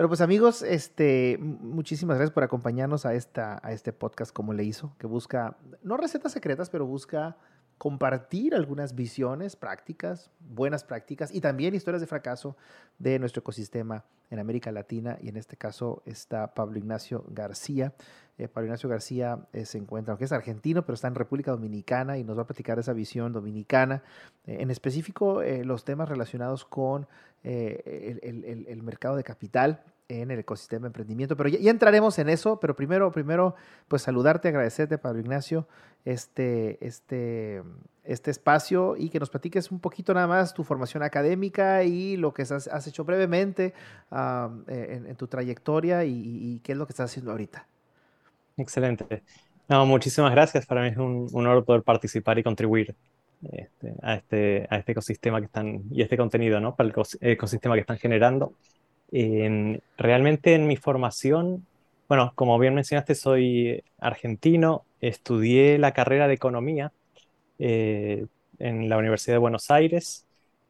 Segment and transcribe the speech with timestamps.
[0.00, 4.64] Bueno, pues amigos, este, muchísimas gracias por acompañarnos a, esta, a este podcast como le
[4.64, 7.36] hizo, que busca, no recetas secretas, pero busca
[7.80, 12.54] compartir algunas visiones, prácticas, buenas prácticas y también historias de fracaso
[12.98, 17.94] de nuestro ecosistema en América Latina y en este caso está Pablo Ignacio García.
[18.36, 22.18] Eh, Pablo Ignacio García eh, se encuentra, aunque es argentino, pero está en República Dominicana
[22.18, 24.02] y nos va a platicar esa visión dominicana,
[24.46, 27.08] eh, en específico los temas relacionados con
[27.44, 31.36] el, el mercado de capital en el ecosistema de emprendimiento.
[31.36, 33.54] Pero ya, entraremos en eso, pero primero, primero,
[33.88, 35.66] pues saludarte, agradecerte, Pablo Ignacio,
[36.04, 37.62] este, este,
[38.04, 42.34] este espacio y que nos platiques un poquito nada más tu formación académica y lo
[42.34, 43.74] que has, hecho brevemente
[44.10, 47.66] en, tu trayectoria y, qué es lo que estás haciendo ahorita.
[48.56, 49.22] Excelente.
[49.68, 50.66] No, muchísimas gracias.
[50.66, 52.96] Para mí es un, honor poder participar y contribuir
[53.52, 56.74] este, a, este, a este ecosistema que están, y este contenido, ¿no?
[56.74, 58.54] Para el ecosistema que están generando
[59.10, 61.66] realmente en mi formación,
[62.08, 66.92] bueno, como bien mencionaste, soy argentino, estudié la carrera de economía
[67.58, 68.26] eh,
[68.58, 70.26] en la Universidad de Buenos Aires.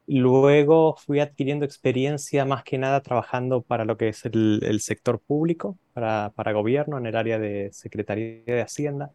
[0.06, 5.78] Luego fui adquiriendo experiencia más que nada trabajando para lo que es el, sector público,
[5.92, 9.12] para, para, gobierno, en el área de Secretaría de Hacienda.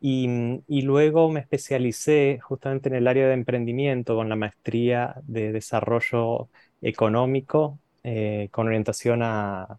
[0.00, 0.26] Y,
[0.66, 6.48] y, luego me especialicé justamente en el área de emprendimiento con la maestría de desarrollo
[6.80, 9.78] económico eh, con orientación a,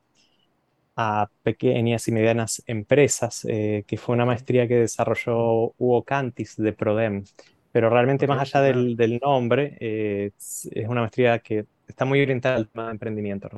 [1.41, 7.23] pequeñas y medianas empresas, eh, que fue una maestría que desarrolló Hugo Cantis de Prodem.
[7.71, 12.67] Pero realmente más allá del, nombre, eh, es, una maestría que está muy orientada al
[12.67, 13.49] tema de emprendimiento.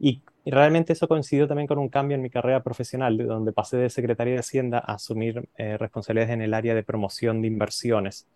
[0.00, 3.90] Y, realmente eso coincidió también con un cambio en mi carrera profesional, donde pasé de
[3.90, 8.26] Secretaría de Hacienda a asumir responsabilidades en el área de promoción de inversiones.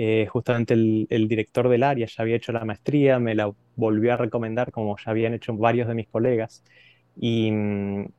[0.00, 4.16] Eh, justamente el, director del área ya había hecho la maestría, me la volvió a
[4.16, 6.62] recomendar como ya habían hecho varios de mis colegas.
[7.16, 7.50] Y,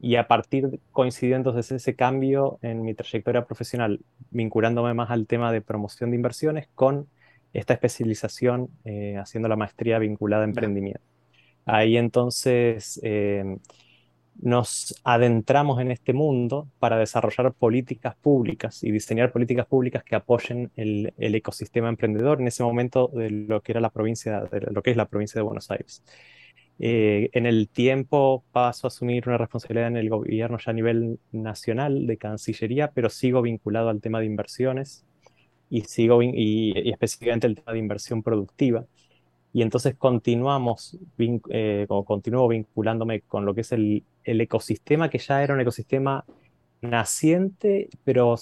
[0.01, 5.53] y, a partir, coincidió entonces ese cambio en mi trayectoria profesional, vinculándome más al tema
[5.53, 7.07] de promoción de inversiones con
[7.53, 10.99] esta especialización, eh, haciendo la maestría vinculada a emprendimiento.
[11.65, 13.57] Ahí entonces eh,
[14.41, 20.71] nos adentramos en este mundo para desarrollar políticas públicas y diseñar políticas públicas que apoyen
[20.75, 24.91] el, ecosistema emprendedor en ese momento de lo que era la provincia, de lo que
[24.91, 26.03] es la provincia de Buenos Aires.
[26.81, 31.19] Eh, en el tiempo paso a asumir una responsabilidad en el gobierno ya a nivel
[31.31, 35.05] nacional de Cancillería, pero sigo vinculado al tema de inversiones
[35.69, 38.85] y sigo y específicamente el tema de inversión productiva
[39.51, 45.43] y entonces continuamos, eh, continúo vinculándome con lo que es el, el, ecosistema, que ya
[45.43, 46.23] era un ecosistema
[46.81, 48.35] naciente, pero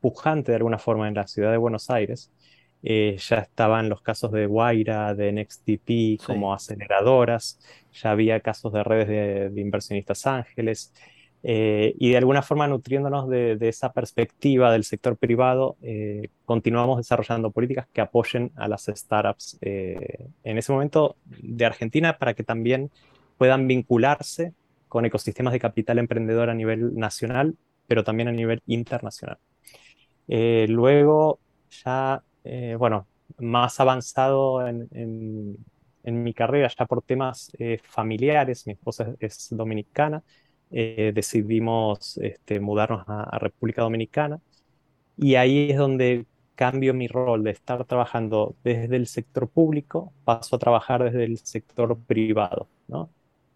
[0.00, 2.30] pujante de alguna forma en la ciudad de Buenos Aires.
[2.84, 7.60] Eh, ya estaban los casos de Guaira, de NextDP como aceleradoras,
[7.92, 10.92] ya había casos de redes de, de inversionistas ángeles,
[11.44, 17.50] eh, y de alguna forma nutriéndonos de, esa perspectiva del sector privado, eh, continuamos desarrollando
[17.50, 22.90] políticas que apoyen a las startups eh, en ese momento de Argentina para que también
[23.38, 24.52] puedan vincularse
[24.88, 27.56] con ecosistemas de capital emprendedor a nivel nacional,
[27.88, 29.38] pero también a nivel internacional.
[30.28, 31.40] luego,
[31.84, 32.22] ya,
[32.78, 33.06] bueno,
[33.38, 34.88] más avanzado en,
[36.04, 37.50] en, mi carrera, ya por temas
[37.84, 40.22] familiares, mi esposa es dominicana,
[40.72, 44.40] eh, decidimos este, mudarnos a, República Dominicana
[45.16, 50.56] y ahí es donde cambio mi rol de estar trabajando desde el sector público, paso
[50.56, 53.10] a trabajar desde el sector privado, ¿no?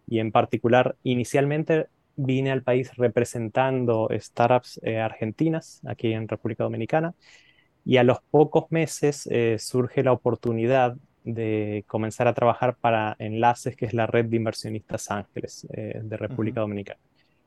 [0.07, 7.13] Y en particular, inicialmente vine al país representando startups eh, argentinas aquí en República Dominicana
[7.85, 10.97] y a los pocos meses eh, surge la oportunidad
[11.33, 16.61] de comenzar a trabajar para Enlaces, que es la red de inversionistas ángeles de República
[16.61, 16.99] Dominicana.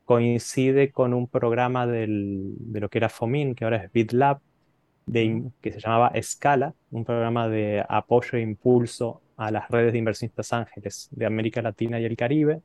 [0.04, 4.40] Coincide con un programa de lo que era FOMIN, que ahora es BitLab,
[5.06, 9.98] de, que se llamaba Escala, un programa de apoyo e impulso a las redes de
[9.98, 12.60] inversionistas ángeles de América Latina y el Caribe.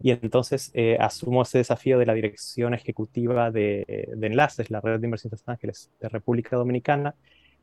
[0.00, 3.84] Y entonces eh, asumo ese desafío de la dirección ejecutiva de,
[4.20, 7.14] Enlaces, la red de inversionistas ángeles de República Dominicana,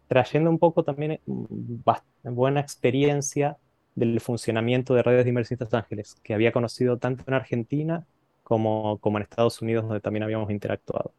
[0.07, 1.81] trayendo un poco también mm,
[2.23, 3.57] buena experiencia
[3.95, 8.05] del funcionamiento de redes de inversionistas ángeles que había conocido tanto en Argentina
[8.43, 11.13] como, como en Estados Unidos, donde también habíamos interactuado.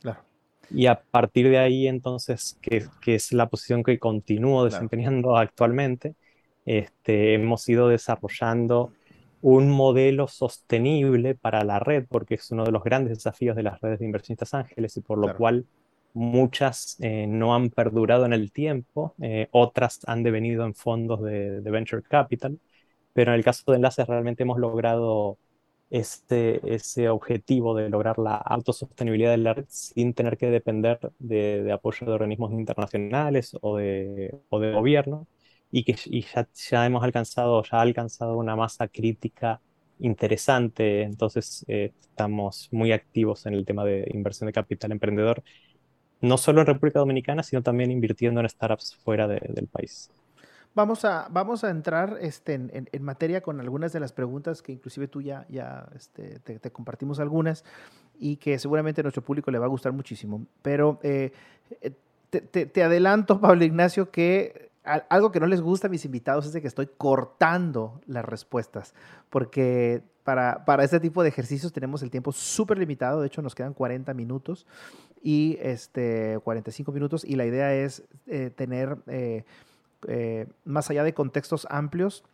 [0.00, 0.20] Claro.
[0.70, 6.14] Y a partir de ahí, entonces, que, que es la posición que continúo desempeñando actualmente,
[6.64, 8.92] este, hemos ido desarrollando
[9.40, 13.80] un modelo sostenible para la red, porque es uno de los grandes desafíos de las
[13.80, 15.66] redes de inversionistas ángeles y por lo cual
[16.14, 21.60] muchas eh, no han perdurado en el tiempo, eh, otras han devenido en fondos de,
[21.60, 22.58] venture capital
[23.12, 25.38] pero en el caso de enlaces realmente hemos logrado
[25.90, 31.70] ese, ese objetivo de lograr la autosostenibilidad de la red sin tener que depender de,
[31.72, 35.26] apoyo de organismos internacionales o de, o de gobierno
[35.70, 39.60] y que ya, ya, hemos alcanzado, ya alcanzado una masa crítica
[39.98, 45.42] interesante, entonces eh, estamos muy activos en el tema de inversión de capital emprendedor,
[46.22, 50.10] no solo en República Dominicana, sino también invirtiendo en startups fuera del país.
[50.74, 54.72] Vamos a, vamos a entrar este, en, en, materia con algunas de las preguntas que
[54.72, 57.62] inclusive tú ya, ya este, te, compartimos algunas
[58.18, 60.46] y que seguramente a nuestro público le va a gustar muchísimo.
[60.62, 61.32] Pero eh,
[61.82, 61.92] eh,
[62.30, 64.70] te, te, adelanto, Pablo Ignacio, que
[65.10, 68.94] algo que no les gusta a mis invitados es de que estoy cortando las respuestas,
[69.28, 73.54] porque para, para este tipo de ejercicios tenemos el tiempo súper limitado, de hecho nos
[73.54, 74.66] quedan 40 minutos
[75.22, 79.44] y este, 45 minutos y la idea es eh, tener eh,
[80.64, 82.24] más allá de contextos amplios,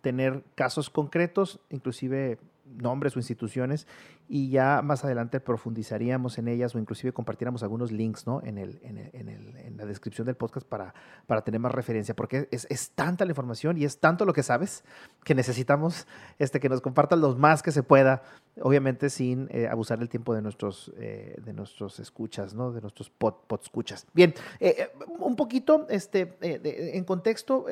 [0.00, 2.38] tener casos concretos, inclusive
[2.76, 3.86] nombres o instituciones,
[4.28, 8.42] y ya más adelante profundizaríamos en ellas o inclusive compartiéramos algunos links ¿no?
[8.44, 10.92] en, el, en, el, en, la descripción del podcast para,
[11.26, 14.42] para tener más referencia, porque es, es, tanta la información y es tanto lo que
[14.42, 14.84] sabes
[15.24, 16.06] que necesitamos
[16.38, 18.22] este, que nos compartan los más que se pueda,
[18.60, 22.72] obviamente sin eh, abusar del tiempo de nuestros, eh, de nuestros escuchas, ¿no?
[22.72, 24.06] de nuestros pod, escuchas.
[24.12, 24.90] Bien, eh,
[25.20, 27.66] un poquito este, en contexto,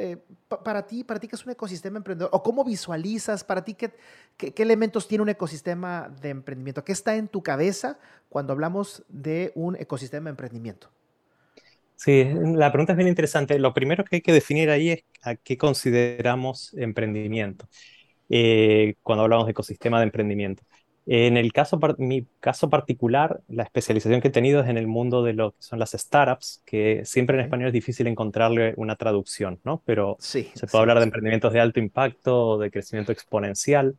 [0.49, 2.31] para ti, para ti, ¿qué es un ecosistema emprendedor?
[2.33, 3.93] ¿O cómo visualizas para ti qué,
[4.37, 6.46] qué, qué elementos tiene un ecosistema de emprendedor?
[6.47, 6.85] Emprendimiento?
[6.85, 7.99] ¿Qué está en tu cabeza
[8.29, 10.89] cuando hablamos de un ecosistema de emprendimiento?
[11.97, 13.59] Sí, la pregunta es bien interesante.
[13.59, 17.69] Lo primero que hay que definir ahí es a qué consideramos emprendimiento
[18.29, 20.63] eh, cuando hablamos de ecosistema de emprendimiento.
[21.09, 25.23] En el caso, mi caso particular, la especialización que he tenido es en el mundo
[25.23, 29.61] de lo que son las startups, que siempre en español es difícil encontrarle una traducción,
[29.63, 29.83] ¿no?
[29.85, 33.97] Pero se puede hablar de emprendimientos de alto impacto, de crecimiento exponencial.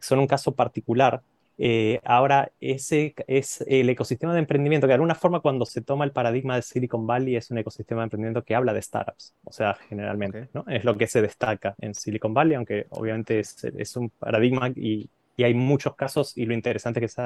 [0.00, 1.22] Son un caso particular
[1.56, 6.04] eh, ahora, ese es el ecosistema de emprendimiento, que de alguna forma cuando se toma
[6.04, 9.52] el paradigma de Silicon Valley es un ecosistema de emprendimiento que habla de startups, o
[9.52, 10.64] sea, generalmente, ¿no?
[10.68, 15.08] Es lo que se destaca en Silicon Valley, aunque obviamente es, un paradigma y,
[15.38, 17.22] hay muchos casos y lo interesante es que,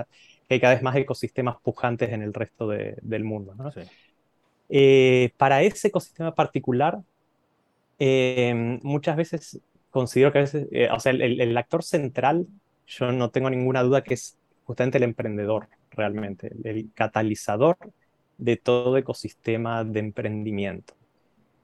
[0.48, 3.70] hay cada vez más ecosistemas pujantes en el resto del mundo, ¿no?
[4.70, 6.98] Eh, para ese ecosistema particular,
[7.98, 9.60] eh, muchas veces
[9.90, 12.46] considero que a veces, o sea, el actor central
[12.88, 17.76] yo no tengo ninguna duda que es justamente el emprendedor realmente, el catalizador
[18.38, 20.94] de todo ecosistema de emprendimiento.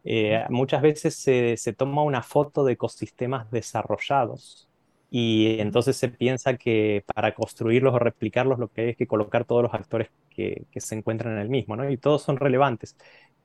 [0.05, 4.69] Eh, muchas veces se, se, toma una foto de ecosistemas desarrollados
[5.11, 9.47] y entonces se piensa que para construirlos o replicarlos lo que hay es que colocar
[9.47, 11.89] todos los actores que, que se encuentran en el mismo, ¿no?
[11.89, 12.97] Y todos son relevantes,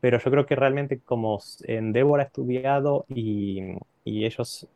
[0.02, 3.60] pero yo creo que realmente como Endeavor ha estudiado y,
[4.04, 4.68] y ellos,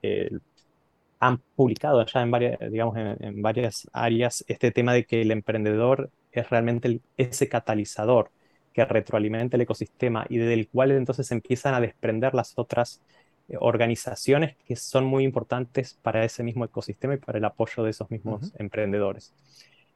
[1.23, 6.09] han publicado ya en varias, digamos, en, varias áreas este tema de que el emprendedor
[6.33, 8.29] es realmente ese catalizador
[8.73, 13.01] que retroalimenta el ecosistema y del cual entonces empiezan a desprender las otras
[13.47, 17.91] eh, organizaciones que son muy importantes para ese mismo ecosistema y para el apoyo de
[17.91, 19.33] esos mismos emprendedores.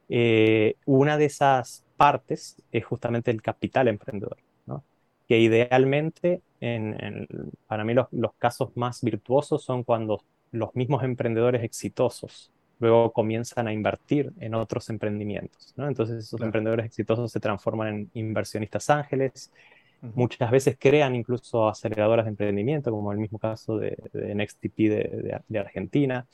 [0.08, 4.82] Eh, una de esas partes es justamente el capital emprendedor, ¿no?
[5.28, 7.26] que idealmente, en,
[7.66, 10.22] para mí los, los, casos más virtuosos son cuando
[10.52, 12.50] los mismos emprendedores exitosos
[12.80, 15.74] luego comienzan a invertir en otros emprendimientos.
[15.76, 15.88] ¿no?
[15.88, 19.52] Entonces esos emprendedores exitosos se transforman en inversionistas ángeles,
[20.00, 24.76] muchas veces crean incluso aceleradoras de emprendimiento, como el mismo caso de, de NextTP
[25.48, 26.26] de, Argentina,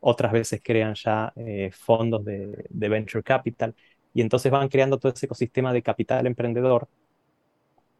[0.00, 3.74] otras veces crean ya eh, fondos de, de venture capital,
[4.14, 6.88] y entonces van creando todo ese ecosistema de capital emprendedor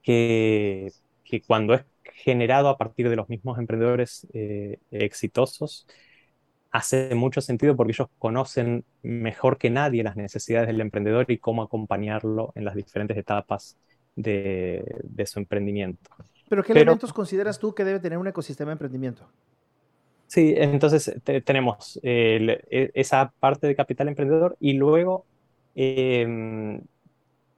[0.02, 0.90] que,
[1.24, 1.84] que cuando es
[2.22, 5.86] generado a partir de los mismos emprendedores eh, exitosos
[6.70, 11.62] hace mucho sentido porque ellos conocen mejor que nadie las necesidades del emprendedor y cómo
[11.62, 13.76] acompañarlo en las diferentes etapas
[14.14, 14.84] de,
[15.26, 16.10] su emprendimiento.
[16.48, 19.28] ¿Pero qué elementos consideras tú que debe tener un ecosistema de emprendimiento?
[20.26, 21.12] Sí, entonces
[21.44, 25.24] tenemos e, esa parte de capital emprendedor y luego
[25.74, 26.80] em,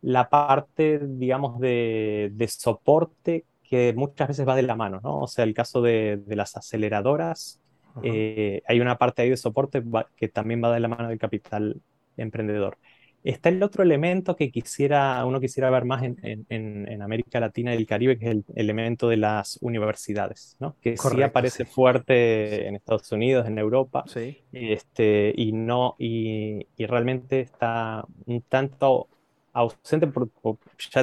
[0.01, 5.21] la parte, digamos, de, de soporte que muchas veces va de la mano, ¿no?
[5.21, 7.59] O sea, el caso de, las aceleradoras,
[8.03, 9.83] eh, hay una parte ahí de soporte
[10.15, 11.81] que también va de la mano del capital
[12.19, 12.77] emprendedor.
[13.25, 17.79] Está el otro elemento que quisiera, uno quisiera ver más en, en, América Latina y
[17.79, 20.77] el Caribe, que es el elemento de las universidades, ¿no?
[20.83, 24.43] que sí aparece fuerte en Estados Unidos, en Europa, sí.
[24.53, 29.09] este, y, no, y, y realmente está un tanto
[29.53, 30.29] ausente, por,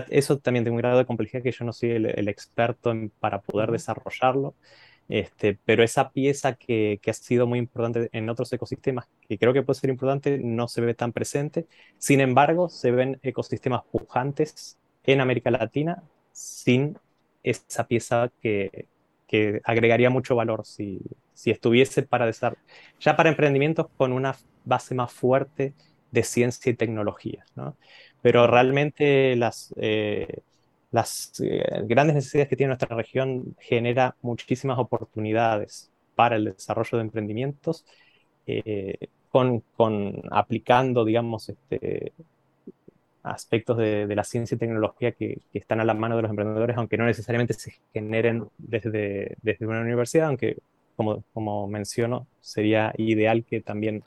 [0.09, 3.71] eso también tiene un grado de complejidad que yo no soy el, experto para poder
[3.71, 4.55] desarrollarlo,
[5.09, 9.53] Este, pero esa pieza que, que, ha sido muy importante en otros ecosistemas, que creo
[9.53, 11.65] que puede ser importante, no se ve tan presente.
[11.97, 16.97] Sin embargo, se ven ecosistemas pujantes en América Latina sin
[17.43, 18.87] esa pieza que,
[19.27, 21.01] que agregaría mucho valor si,
[21.33, 22.63] si estuviese para desarrollar,
[22.99, 25.73] ya para emprendimientos con una base más fuerte
[26.11, 27.45] de ciencia y tecnología.
[27.55, 27.75] ¿no?
[28.21, 30.41] Pero realmente las, eh,
[30.91, 37.03] las eh, grandes necesidades que tiene nuestra región genera muchísimas oportunidades para el desarrollo de
[37.03, 37.85] emprendimientos,
[38.47, 38.97] eh,
[39.29, 42.13] con, con, aplicando, digamos, este,
[43.23, 46.31] aspectos de, de, la ciencia y tecnología que, que, están a la mano de los
[46.31, 50.57] emprendedores, aunque no necesariamente se generen desde, desde una universidad, aunque,
[50.95, 54.03] como, como menciono, sería ideal que también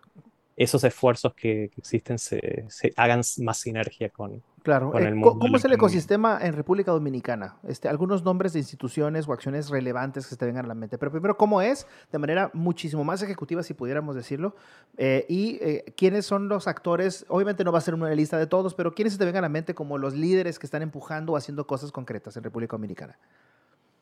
[0.56, 4.90] esos esfuerzos que, existen se, se, hagan más sinergia con, claro.
[4.90, 5.38] con el mundo.
[5.38, 7.56] ¿Cómo es el ecosistema en República Dominicana?
[7.66, 10.98] Este, algunos nombres de instituciones o acciones relevantes que se te vengan a la mente.
[10.98, 11.86] Pero primero, ¿cómo es?
[12.10, 14.54] De manera muchísimo más ejecutiva, si pudiéramos decirlo.
[14.98, 18.46] Eh, y eh, quiénes son los actores, obviamente no va a ser una lista de
[18.46, 21.32] todos, pero quiénes se te vengan a la mente como los líderes que están empujando
[21.32, 23.18] o haciendo cosas concretas en República Dominicana.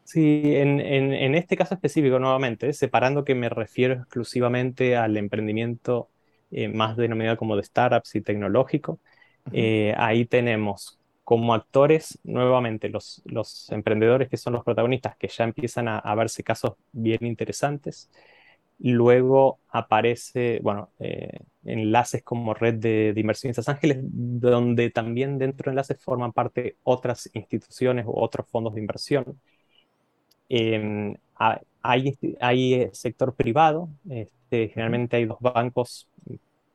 [0.04, 6.09] Sí, en, en, en este caso específico, nuevamente, separando que me refiero exclusivamente al emprendimiento
[6.50, 9.00] eh, más denominado como de startups y tecnológico.
[9.50, 15.45] Eh, ahí tenemos como actores nuevamente los, los emprendedores que son los protagonistas que ya
[15.45, 18.11] empiezan a, a verse casos bien interesantes.
[18.83, 25.73] Luego aparece, bueno, eh, enlaces como red de, de inversionistas ángeles, donde también dentro de
[25.73, 29.38] enlaces forman parte otras instituciones u otros fondos de inversión.
[30.49, 31.14] Eh,
[31.82, 36.08] hay, hay sector privado, este, generalmente hay dos bancos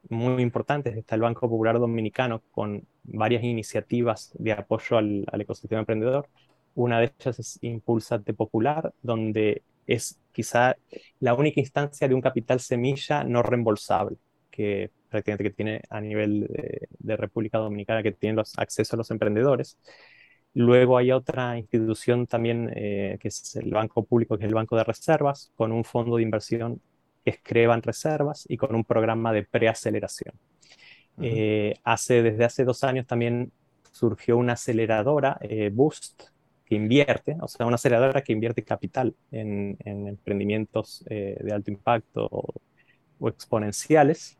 [0.09, 0.95] muy importantes.
[0.95, 6.27] Está el Banco Popular Dominicano con varias iniciativas de apoyo al, al ecosistema emprendedor.
[6.75, 10.75] Una de ellas es Impulsate Popular, donde es quizá
[11.19, 14.17] la única instancia de un capital semilla no reembolsable
[14.51, 18.97] que prácticamente que tiene a nivel de, de República Dominicana, que tiene los, acceso a
[18.97, 19.77] los emprendedores.
[20.55, 24.77] Luego hay otra institución también, eh, que es el Banco Público, que es el Banco
[24.77, 26.81] de Reservas, con un fondo de inversión
[27.25, 30.33] que es Creban Reservas y con un programa de preaceleración.
[31.17, 31.25] Uh -huh.
[31.29, 33.51] eh, hace, desde hace dos años también
[33.91, 36.23] surgió una aceleradora, eh, Boost,
[36.65, 42.27] que invierte, o sea, una aceleradora que invierte capital en, en emprendimientos de alto impacto
[42.31, 42.53] o,
[43.19, 44.39] o, exponenciales,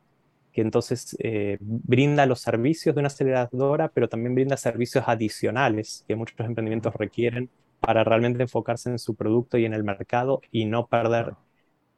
[0.56, 6.16] que entonces eh, brinda los servicios de una aceleradora, pero también brinda servicios adicionales que
[6.16, 7.50] muchos emprendimientos requieren
[7.82, 11.34] para realmente enfocarse en su producto y en el mercado y no perder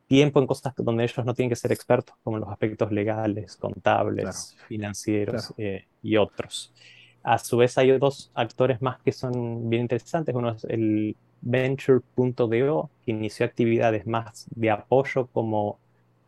[0.08, 3.58] tiempo en cosas donde ellos no tienen que ser expertos, como en los aspectos legales,
[3.58, 4.24] contables,
[4.56, 4.68] claro.
[4.68, 5.56] financieros claro.
[5.60, 6.74] Eh, y otros.
[7.22, 10.34] A su vez hay dos actores más que son bien interesantes.
[10.34, 15.78] Uno es el Venture.do, que inició actividades más de apoyo como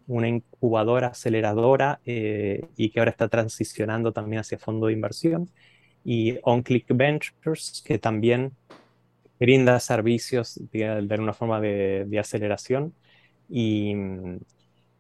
[0.10, 5.50] una incubadora, aceleradora, eh, y que ahora está transicionando también hacia fondo de inversión.
[6.04, 8.54] Y OnClick Ventures, que también
[9.40, 12.94] brinda servicios de, de una forma de, de aceleración
[13.50, 13.94] y,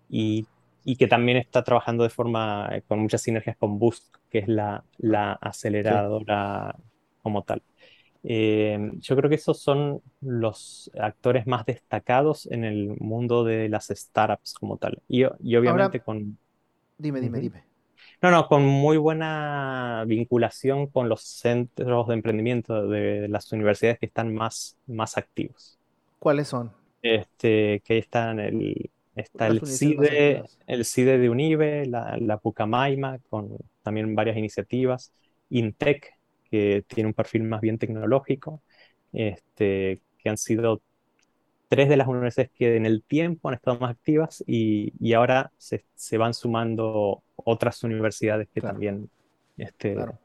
[0.09, 0.45] y,
[0.85, 4.47] y, que también está trabajando de forma eh, con muchas sinergias con Boost, que es
[4.47, 6.83] la, la aceleradora sí.
[7.21, 7.61] como tal.
[8.23, 13.87] Eh, yo creo que esos son los actores más destacados en el mundo de las
[13.87, 15.01] startups como tal.
[15.07, 16.37] Y, y obviamente Ahora, con...
[16.97, 17.63] Dime, dime, dime.
[18.21, 24.07] No, no, con muy buena vinculación con los centros de emprendimiento de las universidades que
[24.07, 25.77] están más, más activos.
[26.19, 26.71] ¿Cuáles son?
[27.01, 33.55] Este, que están el, está el CIDE, el CIDE de UNIBE, la, la Pucamaima, con
[33.83, 35.13] también varias iniciativas,
[35.49, 36.18] INTEC,
[36.49, 38.61] que tiene un perfil más bien tecnológico,
[39.13, 40.81] este, que han sido
[41.69, 45.51] tres de las universidades que en el tiempo han estado más activas y, y ahora
[45.57, 48.73] se, se, van sumando otras universidades que claro.
[48.73, 49.09] también...
[49.57, 49.93] Este...
[49.93, 50.17] Claro.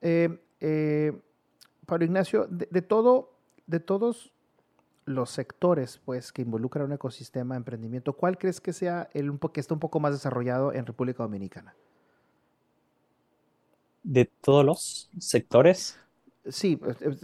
[0.00, 1.12] Eh, eh,
[1.84, 3.32] Pablo Ignacio, de, de, todo,
[3.66, 4.32] de todos
[5.04, 9.60] los sectores pues, que involucran un ecosistema de emprendimiento, ¿cuál crees que sea el que
[9.60, 11.74] está un poco más desarrollado en República Dominicana?
[14.06, 15.98] ¿De todos los sectores?
[16.48, 16.78] Sí,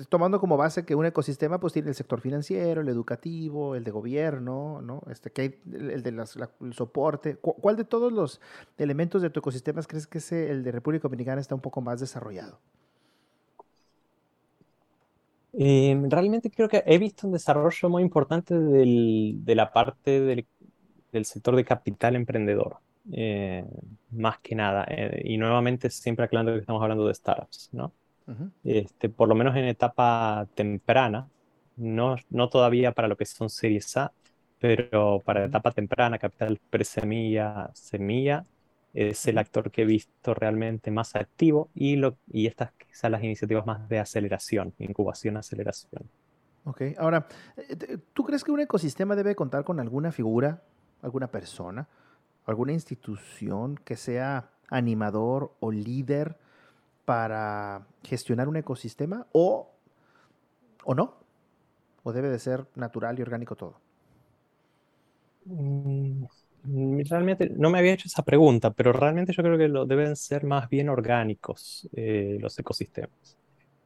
[0.09, 3.93] tomando como base que un ecosistema pues tiene el sector financiero, el educativo, el de
[3.93, 5.01] gobierno, ¿no?
[5.09, 7.37] Este, que hay el de las, la, el soporte.
[7.37, 8.41] ¿Cuál de todos los
[8.79, 12.01] elementos de tu ecosistema crees que ese, el de República Dominicana está un poco más
[12.01, 12.59] desarrollado?
[15.53, 20.47] Eh, realmente creo que he visto un desarrollo muy importante del, de la parte del,
[21.13, 22.79] del, sector de capital emprendedor,
[23.11, 23.65] eh,
[24.11, 24.85] más que nada.
[24.89, 27.93] Eh, y nuevamente siempre aclarando que estamos hablando de startups, ¿no?
[28.27, 28.51] Uh -huh.
[28.65, 31.29] este, por lo menos en etapa temprana,
[31.77, 34.13] no, no todavía para lo que son series A,
[34.61, 38.45] pero para etapa temprana, capital presemilla, semilla,
[38.95, 43.23] es el actor que he visto realmente más activo y, lo, y estas quizás las
[43.25, 46.03] iniciativas más de aceleración, incubación, aceleración.
[46.65, 50.63] Ok, ahora, eh, ¿tú crees que un ecosistema debe contar con alguna figura,
[51.01, 51.89] alguna persona,
[52.47, 56.39] alguna institución que sea animador o líder
[57.05, 59.71] para gestionar un ecosistema o,
[60.85, 61.17] o no?
[62.03, 63.81] ¿O debe de ser natural y orgánico todo?
[65.45, 66.25] Mm,
[67.09, 70.45] realmente no me había hecho esa pregunta, pero realmente yo creo que lo deben ser
[70.45, 73.37] más bien orgánicos eh, los ecosistemas.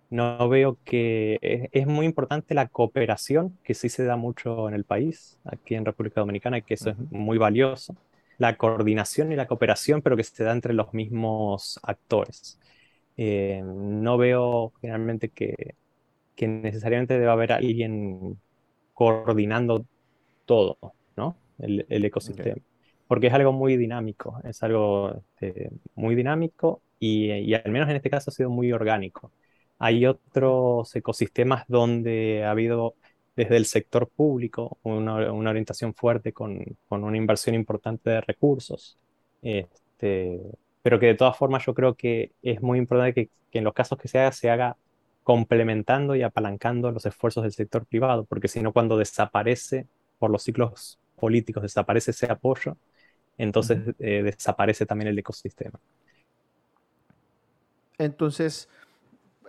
[0.09, 4.85] No veo que es, muy importante la cooperación, que sí se da mucho en el
[4.85, 7.97] país, aquí en República Dominicana, y que eso es muy valioso.
[8.39, 12.59] La coordinación y la cooperación, pero que se da entre los mismos actores.
[13.17, 15.75] Eh, no veo generalmente que,
[16.35, 18.39] que necesariamente deba haber alguien
[18.93, 19.87] coordinando
[20.45, 20.79] todo,
[21.17, 21.37] ¿no?
[21.59, 22.57] El, ecosistema.
[23.09, 27.97] Porque es algo muy dinámico, es algo este, muy dinámico y, y, al menos en
[27.97, 29.33] este caso ha sido muy orgánico.
[29.79, 32.95] Hay otros ecosistemas donde ha habido
[33.37, 38.99] desde el sector público una, una orientación fuerte con, con, una inversión importante de recursos.
[39.43, 40.41] Este,
[40.83, 43.75] pero que de todas formas yo creo que es muy importante que, que en los
[43.75, 44.77] casos que se haga, se haga
[45.23, 49.87] complementando y apalancando los esfuerzos del sector privado, porque si no, cuando desaparece
[50.19, 52.77] por los ciclos políticos, desaparece ese apoyo,
[53.37, 55.81] entonces eh, desaparece también el ecosistema.
[57.99, 58.69] Entonces,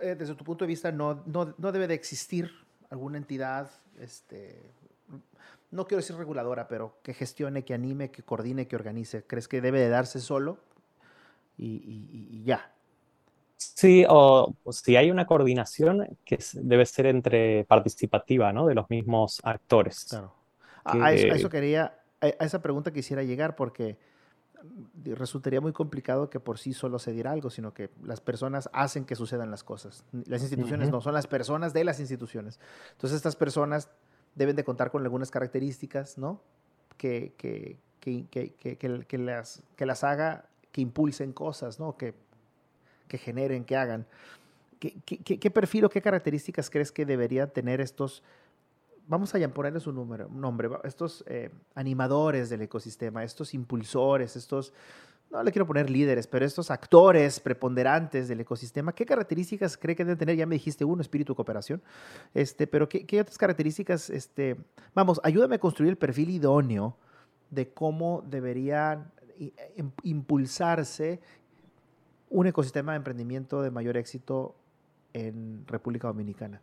[0.00, 2.50] eh, desde tu punto de vista, no, no, no, debe de existir
[2.90, 4.72] alguna entidad, este,
[5.70, 9.24] no quiero decir reguladora, pero que gestione, que anime, que coordine, que organice.
[9.24, 10.58] ¿Crees que debe de darse solo?
[11.60, 12.72] y ya,
[13.58, 18.66] Sí, o, si hay una coordinación que debe ser entre participativa, ¿no?
[18.66, 20.06] De los mismos actores.
[20.08, 20.32] Claro.
[20.84, 23.98] A, eso, quería, a, esa pregunta quisiera llegar porque
[25.04, 29.04] resultaría muy complicado que por sí solo se diera algo, sino que las personas hacen
[29.04, 30.04] que sucedan las cosas.
[30.26, 32.58] Las instituciones no, son las personas de las instituciones.
[32.92, 33.88] Entonces estas personas
[34.34, 36.40] deben de contar con algunas características, ¿no?
[36.96, 41.96] Que, que, que, que las, que las haga, que impulsen cosas, ¿no?
[41.96, 42.14] Que
[43.08, 44.06] que generen, que hagan.
[44.78, 48.22] ¿Qué, perfil o qué características crees que deberían tener estos,
[49.08, 54.74] vamos a ponerles un, número, nombre, estos eh, animadores del ecosistema, estos impulsores, estos,
[55.30, 60.04] no le quiero poner líderes, pero estos actores preponderantes del ecosistema, ¿qué características cree que
[60.04, 60.36] deben tener?
[60.36, 61.82] Ya me dijiste uno, espíritu cooperación,
[62.34, 64.56] este, pero ¿qué, qué otras características, este,
[64.94, 66.96] vamos, ayúdame a construir el perfil idóneo
[67.50, 69.52] de cómo deberían eh,
[70.02, 71.20] impulsarse
[72.28, 74.54] un ecosistema de emprendimiento de mayor éxito
[75.14, 76.60] en República Dominicana?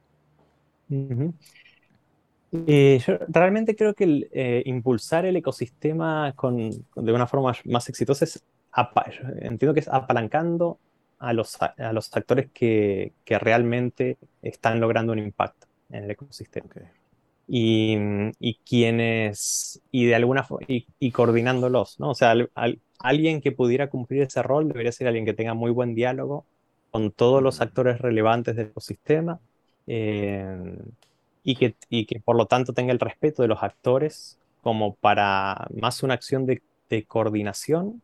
[2.68, 8.26] Eh, yo realmente creo que eh, impulsar el ecosistema con, de una forma más exitosa
[8.26, 8.44] es,
[9.42, 10.80] entiendo que es apalancando
[11.20, 16.68] a los, a los actores que, que, realmente están logrando un impacto en el ecosistema.
[17.48, 17.96] Y,
[18.40, 22.10] y, quienes, y de alguna y, y, coordinándolos, ¿no?
[22.10, 25.72] O sea, al, alguien que pudiera cumplir ese rol debería ser alguien que tenga muy
[25.72, 26.46] buen diálogo
[26.92, 29.40] con todos los actores relevantes del ecosistema
[29.88, 30.76] eh,
[31.46, 35.68] y, que, y que por lo tanto tenga el respeto de los actores como para
[35.80, 36.62] más una acción de,
[37.08, 38.02] coordinación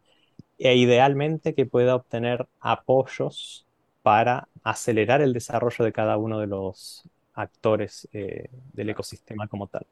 [0.58, 3.66] e idealmente que pueda obtener apoyos
[4.04, 9.86] para acelerar el desarrollo de cada uno de los actores eh, del ecosistema como tal.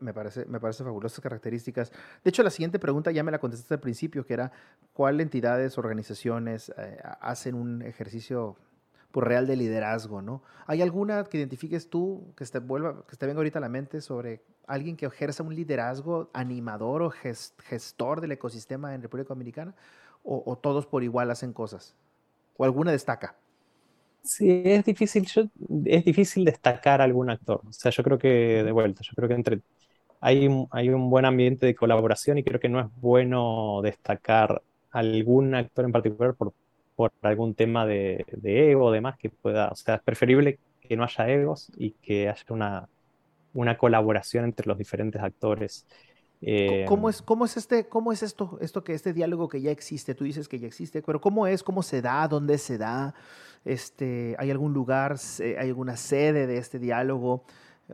[0.00, 1.90] Me parece, me parece fabulosas características.
[2.22, 4.52] De hecho, la siguiente pregunta ya me la contestaste al principio, que era
[4.92, 8.56] ¿cuál entidades, organizaciones eh, hacen un ejercicio
[9.14, 10.20] por real de liderazgo?
[10.20, 10.42] ¿no?
[10.66, 14.00] ¿Hay alguna que identifiques tú que te, vuelva, que te venga ahorita a la mente
[14.00, 19.72] sobre alguien que ejerza un liderazgo animador o gestor del ecosistema en República Dominicana?
[20.24, 21.94] ¿O, todos por igual hacen cosas?
[22.56, 23.36] ¿O alguna destaca?
[24.22, 25.26] Sí, es difícil,
[25.84, 27.60] es difícil destacar algún actor.
[27.68, 29.60] O sea, yo creo que, de vuelta, yo creo que entre
[30.20, 35.54] hay hay un buen ambiente de colaboración y creo que no es bueno destacar algún
[35.54, 36.54] actor en particular por,
[36.96, 40.96] por algún tema de, de ego o demás que pueda, o sea, es preferible que
[40.96, 42.88] no haya egos y que haya una,
[43.54, 45.86] una colaboración entre los diferentes actores.
[46.86, 50.14] ¿Cómo, es, ¿Cómo es este, cómo es esto, esto que este diálogo que ya existe?
[50.14, 51.62] Tú dices que ya existe, pero ¿cómo es?
[51.62, 52.28] ¿Cómo se da?
[52.28, 53.14] ¿Dónde se da?
[53.64, 57.44] Este, ¿Hay algún lugar, hay alguna sede de este diálogo?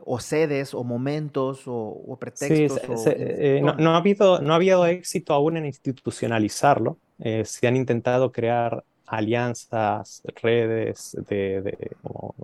[0.05, 3.07] o sedes o momentos o, pretextos.
[3.07, 6.97] Eh, no, ha habido, no ha habido éxito aún en institucionalizarlo.
[7.19, 11.75] Eh, se han intentado crear alianzas, redes de,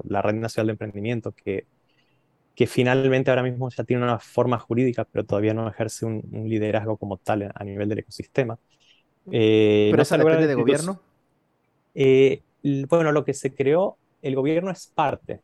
[0.07, 1.65] la Red Nacional de Emprendimiento que,
[2.55, 6.97] que finalmente ahora mismo ya tiene una forma jurídica, pero todavía no ejerce un, liderazgo
[6.97, 8.59] como tal a nivel del ecosistema.
[9.31, 11.01] Eh, ¿Pero esa depende de gobierno?
[11.95, 12.41] Eh,
[12.89, 15.39] bueno, lo que se creó, el gobierno es parte,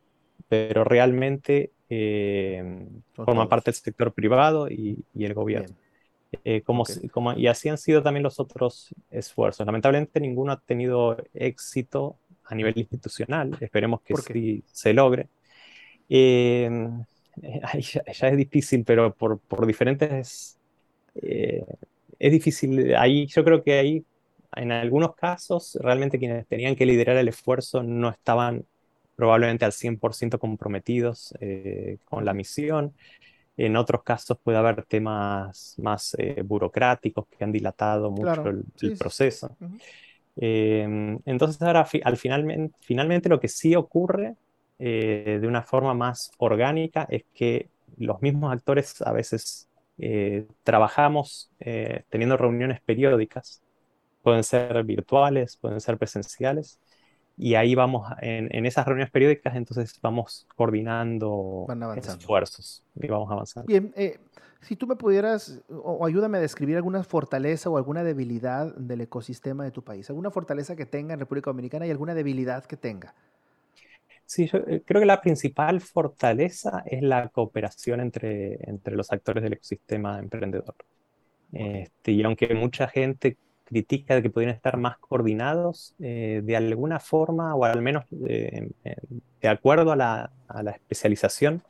[0.49, 5.73] pero realmente eh, forma parte del sector privado y, el gobierno.
[6.65, 9.65] Como, como, y así han sido también los otros esfuerzos.
[9.65, 13.57] Lamentablemente ninguno ha tenido éxito a nivel institucional.
[13.59, 15.27] Esperemos que sí se logre.
[16.09, 16.69] Eh,
[17.79, 20.57] ya, es difícil, pero por, por diferentes...
[21.15, 21.63] Eh,
[22.19, 22.95] es difícil.
[22.95, 24.05] Ahí, yo creo que ahí,
[24.55, 28.65] en algunos casos, realmente quienes tenían que liderar el esfuerzo no estaban
[29.15, 32.93] probablemente al 100% comprometidos eh, con la misión.
[33.55, 39.55] En otros casos puede haber temas más burocráticos que han dilatado mucho el, proceso.
[40.35, 44.35] entonces ahora al final, finalmente lo que sí ocurre
[44.79, 51.51] eh, de una forma más orgánica es que los mismos actores a veces eh, trabajamos
[51.59, 53.61] eh, teniendo reuniones periódicas,
[54.21, 56.79] pueden ser virtuales, pueden ser presenciales,
[57.37, 61.65] y ahí vamos, en, esas reuniones periódicas, entonces vamos coordinando
[61.95, 63.67] esfuerzos y vamos avanzando.
[63.67, 63.93] Bien,
[64.63, 69.63] si tú me pudieras, o, ayúdame a describir alguna fortaleza o alguna debilidad del ecosistema
[69.63, 73.13] de tu país, alguna fortaleza que tenga en República Dominicana y alguna debilidad que tenga.
[74.25, 79.43] Sí, yo eh, creo que la principal fortaleza es la cooperación entre, entre los actores
[79.43, 80.75] del ecosistema emprendedor.
[81.51, 86.99] Este, y aunque mucha gente critica de que podrían estar más coordinados, eh, de alguna
[86.99, 88.71] forma, o al menos de,
[89.43, 90.31] acuerdo a la,
[90.75, 91.63] especialización,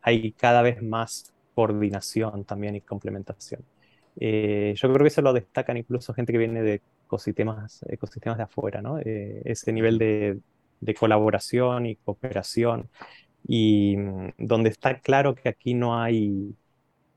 [0.00, 3.62] hay cada vez más coordinación también y complementación.
[4.16, 8.44] Eh, yo creo que eso lo destacan incluso gente que viene de ecosistemas, ecosistemas de
[8.44, 8.98] afuera, ¿no?
[8.98, 10.40] ese nivel de,
[10.98, 12.88] colaboración y cooperación,
[13.46, 16.54] y mm, donde está claro que aquí no hay,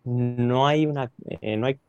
[0.03, 1.11] no hay, una,
[1.41, 1.79] eh, no hay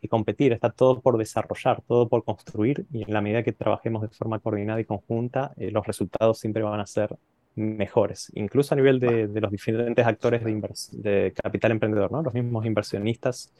[0.00, 4.02] que competir, está todo por desarrollar, todo por construir, y en la medida que trabajemos
[4.02, 7.16] de forma coordinada y conjunta, eh, los resultados siempre van a ser
[7.54, 12.22] mejores, incluso a nivel de, los diferentes actores de, de, capital emprendedor, ¿no?
[12.22, 13.52] los mismos inversionistas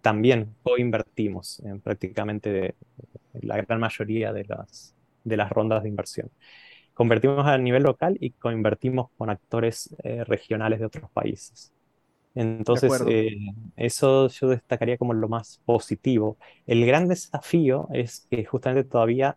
[0.00, 2.74] también coinvertimos en prácticamente
[3.34, 6.30] la gran mayoría de las, de las rondas de inversión
[6.94, 11.73] convertimos a nivel local y convertimos con actores eh, regionales de otros países.
[12.34, 13.36] Entonces, eh,
[13.76, 16.36] eso yo destacaría como lo más positivo.
[16.66, 19.36] El gran desafío es que justamente todavía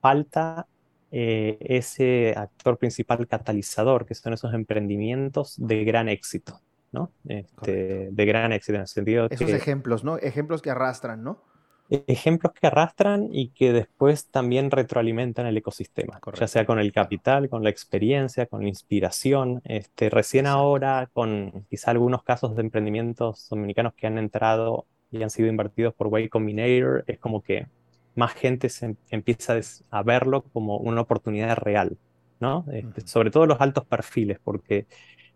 [0.00, 0.66] falta
[1.10, 6.60] eh, ese actor principal catalizador, que son esos emprendimientos de gran éxito,
[6.92, 7.12] ¿no?
[7.26, 10.18] Este, de gran éxito en el sentido Esos ejemplos, ¿no?
[10.18, 11.40] Ejemplos que arrastran, ¿no?
[11.90, 17.48] Ejemplos que arrastran y que después también retroalimentan el ecosistema, ya sea con el capital,
[17.48, 19.60] con la experiencia, con la inspiración.
[19.64, 25.30] Este, recién ahora, con quizá algunos casos de emprendimientos dominicanos que han entrado y han
[25.30, 27.66] sido invertidos por Way Combinator, es como que
[28.14, 29.58] más gente se em, empieza
[29.90, 31.98] a verlo como una oportunidad real,
[32.40, 32.64] ¿no?
[32.72, 34.86] Este, sobre todo los altos perfiles, porque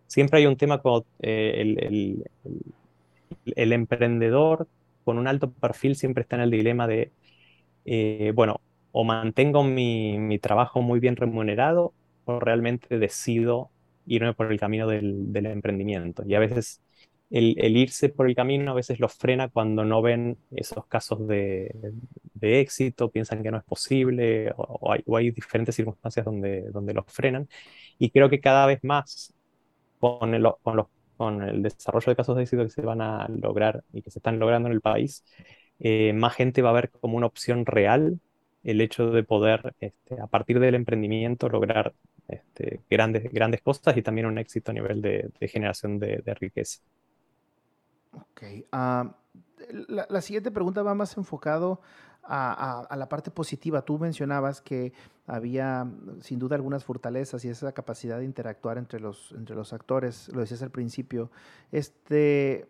[0.07, 2.25] siempre hay un tema con eh, el,
[3.45, 4.69] el emprendedor
[5.09, 7.13] con un alto perfil siempre está en el dilema de,
[7.87, 8.61] eh, bueno,
[8.93, 11.95] o mantengo mi, trabajo muy bien remunerado
[12.27, 13.71] o realmente decido
[14.05, 16.25] irme por el camino del, emprendimiento.
[16.27, 16.83] Y a veces
[17.31, 21.75] el, irse por el camino a veces los frena cuando no ven esos casos de,
[22.43, 27.49] éxito, piensan que no es posible o, hay, diferentes circunstancias donde, donde los frenan.
[27.99, 29.33] Y creo que cada vez más
[29.99, 30.87] con, con los
[31.19, 34.21] con el desarrollo de casos de éxito que se van a lograr y que se
[34.21, 35.25] están logrando en el país,
[35.81, 38.19] eh, más gente va a ver como una opción real
[38.65, 41.95] el hecho de poder, este, a partir del emprendimiento, lograr
[42.29, 46.81] este, grandes, grandes cosas y también un éxito a nivel de, generación de, riqueza.
[48.13, 48.43] Ok.
[48.73, 49.17] Ah,
[49.71, 51.81] la, la, siguiente pregunta va más enfocado
[52.29, 53.83] a, la parte positiva.
[53.83, 54.93] Tú mencionabas que
[55.27, 55.87] había
[56.21, 60.41] sin duda algunas fortalezas y esa capacidad de interactuar entre los, entre los actores, lo
[60.41, 61.31] decías al principio.
[61.73, 62.69] Este,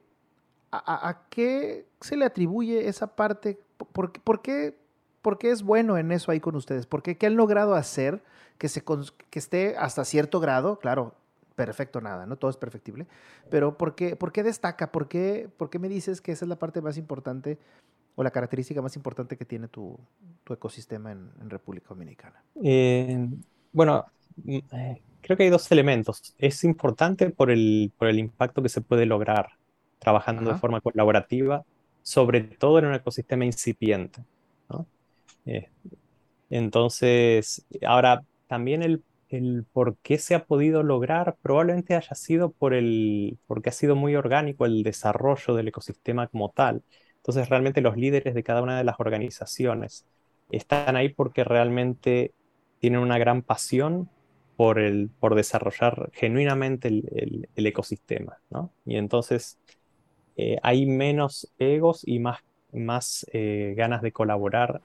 [0.71, 3.59] ¿a, qué se le atribuye esa parte?
[3.77, 4.79] ¿Por, por, qué,
[5.23, 6.87] ¿Por, qué, es bueno en eso ahí con ustedes?
[6.87, 8.23] ¿Por qué, qué han logrado hacer
[8.59, 8.85] que, se,
[9.31, 10.79] que esté hasta cierto grado?
[10.79, 11.15] Claro,
[11.57, 12.37] perfecto nada, ¿no?
[12.37, 13.09] Todo es perfectible.
[13.51, 14.93] Pero ¿por qué, por qué destaca?
[14.93, 17.59] ¿Por qué, ¿Por qué me dices que esa es la parte más importante
[18.19, 19.97] o la característica más importante que tiene tu,
[20.51, 22.43] ecosistema en, República Dominicana?
[22.61, 23.29] Eh,
[23.73, 24.07] bueno,
[24.43, 26.35] mm, eh, creo que hay dos elementos.
[26.37, 29.51] Es importante por el, por el impacto que se puede lograr
[30.01, 31.65] trabajando de forma colaborativa,
[32.03, 34.21] sobre todo en un ecosistema incipiente.
[35.47, 35.71] Eh,
[36.51, 42.75] entonces, ahora también el el por qué se ha podido lograr probablemente haya sido por
[42.75, 46.83] el, porque ha sido muy orgánico el desarrollo del ecosistema como tal.
[47.19, 50.07] Entonces realmente los líderes de cada una de las organizaciones
[50.51, 52.33] están ahí porque realmente
[52.81, 54.09] tienen una gran pasión
[54.57, 58.73] por, el, por desarrollar genuinamente el, ecosistema, ¿no?
[58.85, 59.59] Y entonces
[60.37, 62.41] eh, hay menos egos y más,
[62.73, 64.81] más eh, ganas de colaborar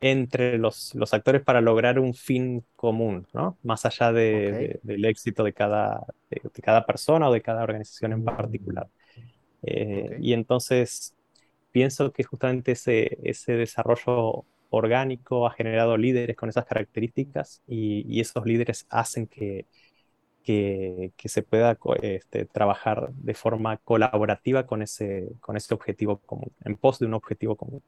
[0.00, 3.56] entre los, los, actores para lograr un fin común, ¿no?
[3.62, 8.24] Más allá de, del éxito de cada, de, cada persona o de cada organización en
[8.24, 8.88] particular.
[9.62, 11.13] Eh, y entonces
[11.74, 18.46] pienso que justamente ese, ese desarrollo orgánico ha generado líderes con esas características y, esos
[18.46, 19.66] líderes hacen que,
[20.44, 26.52] que, que se pueda este, trabajar de forma colaborativa con ese, con ese objetivo común,
[26.64, 27.82] en pos de un objetivo común.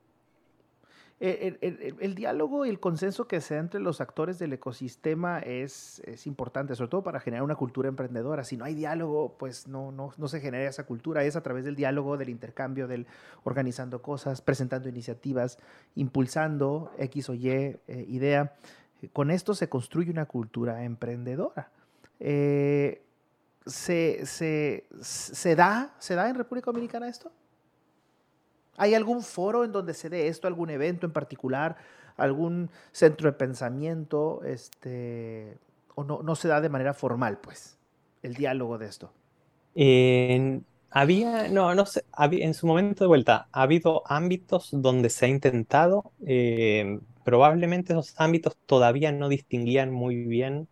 [1.19, 6.27] El, diálogo y el consenso que se da entre los actores del ecosistema es, es,
[6.27, 8.45] importante, sobre todo para generar una cultura emprendedora.
[8.45, 11.25] Si no hay diálogo, pues no, no, no, se genera esa cultura.
[11.25, 13.07] Es a través del diálogo, del intercambio, del
[13.45, 15.59] organizando cosas, presentando iniciativas,
[15.95, 18.55] impulsando X o Y eh, idea.
[19.15, 21.71] Con esto se construye una cultura emprendedora.
[22.21, 23.03] Eh,
[23.65, 27.33] ¿se, se, se, da, ¿Se da en República Dominicana esto?
[28.77, 31.77] ¿Hay algún foro en donde se dé esto, algún evento en particular,
[32.17, 35.59] algún centro de pensamiento, este,
[35.95, 37.79] o no, no se da de manera formal, pues,
[38.23, 39.13] el diálogo de esto?
[40.91, 45.29] había, no, no sé, en su momento de vuelta, ha habido ámbitos donde se ha
[45.29, 50.69] intentado, eh, probablemente esos ámbitos todavía no distinguían muy bien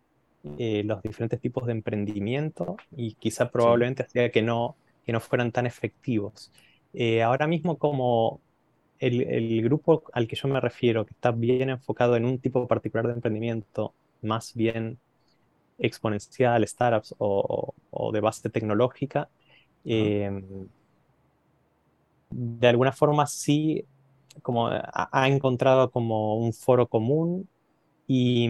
[0.57, 5.51] eh, los diferentes tipos de emprendimiento y quizá probablemente hacía que no, que no fueran
[5.51, 6.51] tan efectivos.
[6.97, 8.41] Eh, ahora mismo como
[8.99, 13.07] el, grupo al que yo me refiero, que está bien enfocado en un tipo particular
[13.07, 14.97] de emprendimiento, más bien
[15.77, 17.73] exponencial, startups o,
[18.13, 19.29] de base tecnológica,
[19.83, 20.67] em,
[22.29, 23.85] de alguna forma sí
[24.41, 27.47] como ha, encontrado como un foro común
[28.07, 28.49] y,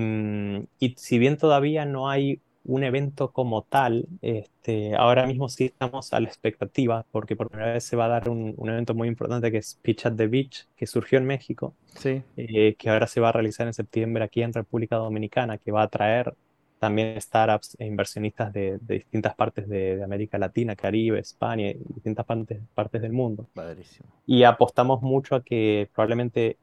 [0.80, 6.14] y si bien todavía no hay un evento como tal, este, ahora mismo sí estamos
[6.14, 9.52] a la expectativa, porque por primera vez se va a dar un, evento muy importante
[9.52, 12.24] que es Pitch at the Beach, que surgió en México, sí.
[12.38, 15.84] Eh, que ahora se va a realizar en septiembre aquí en República Dominicana, que va
[15.84, 16.34] a traer
[16.80, 22.60] también startups e inversionistas de, distintas partes de, América Latina, Caribe, España y distintas partes,
[22.74, 23.48] partes del mundo.
[23.54, 24.10] Padrísimo.
[24.26, 26.58] Y apostamos mucho a que probablemente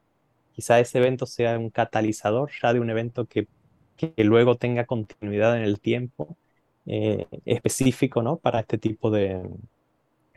[0.53, 3.47] quizá ese evento sea un catalizador ya de un evento que
[3.95, 6.37] que luego tenga continuidad en el tiempo
[6.85, 8.37] eh, específico ¿no?
[8.37, 9.41] para este tipo de,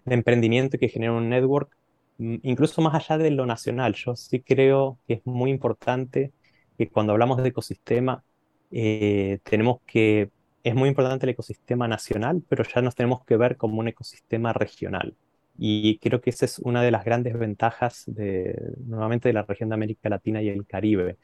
[0.07, 1.77] emprendimiento que genera un network,
[2.19, 3.95] mm, incluso más allá de lo nacional.
[3.95, 6.33] Yo sí creo que es muy importante
[6.79, 8.25] que cuando hablamos de ecosistema,
[8.71, 10.31] eh, tenemos que,
[10.63, 14.53] es muy importante el ecosistema nacional, pero ya nos tenemos que ver como un ecosistema
[14.53, 15.17] regional.
[15.59, 19.71] Y creo que esa es una de las grandes ventajas de, nuevamente de la región
[19.71, 21.17] de América Latina y el Caribe.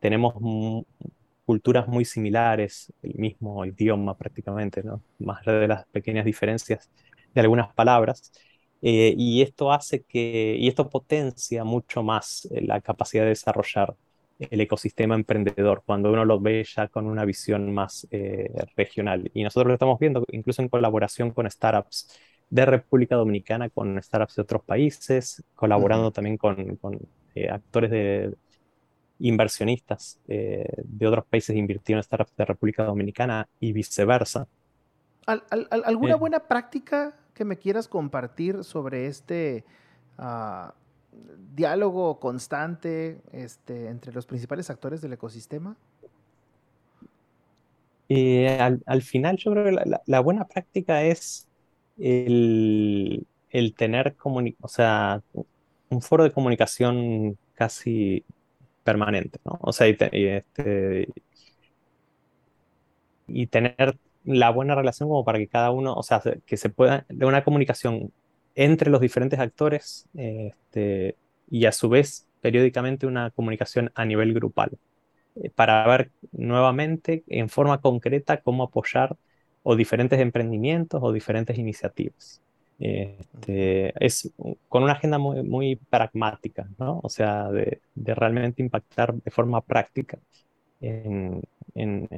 [0.00, 0.34] Tenemos
[1.50, 5.02] culturas muy similares, el mismo idioma prácticamente, ¿no?
[5.18, 6.88] más de las pequeñas diferencias
[7.34, 8.30] de algunas palabras.
[8.80, 13.96] Eh, y esto hace que, y esto potencia mucho más eh, la capacidad de desarrollar
[14.38, 19.28] el ecosistema emprendedor, cuando uno lo ve ya con una visión más eh, regional.
[19.34, 22.16] Y nosotros lo estamos viendo incluso en colaboración con startups
[22.48, 26.96] de República Dominicana, con startups de otros países, colaborando también con, con
[27.50, 28.36] actores de,
[29.20, 34.48] inversionistas eh, de otros países invirtieron en startups de República Dominicana y viceversa.
[35.26, 36.18] alguna eh.
[36.18, 39.64] buena práctica que me quieras compartir sobre este
[40.18, 40.74] ah,
[41.54, 45.76] diálogo constante este, entre los principales actores del ecosistema?
[48.08, 51.46] Eh, al, final yo creo que la, buena práctica es
[51.96, 55.22] el, el tener o sea,
[55.90, 58.24] un foro de comunicación casi
[58.90, 59.58] permanente, ¿no?
[59.62, 61.08] O sea, y, este,
[63.26, 67.06] y tener la buena relación como para que cada uno, o sea, que se pueda,
[67.08, 68.12] de una comunicación
[68.54, 71.16] entre los diferentes actores este,
[71.48, 74.78] y a su vez periódicamente una comunicación a nivel grupal,
[75.36, 79.16] eh, para ver nuevamente en forma concreta cómo apoyar
[79.62, 82.42] o diferentes emprendimientos o diferentes iniciativas.
[82.80, 84.32] Este, es
[84.68, 87.00] con una agenda muy, muy pragmática, ¿no?
[87.02, 90.18] O sea, de, de realmente impactar de forma práctica
[90.80, 91.42] en,
[91.74, 92.08] en,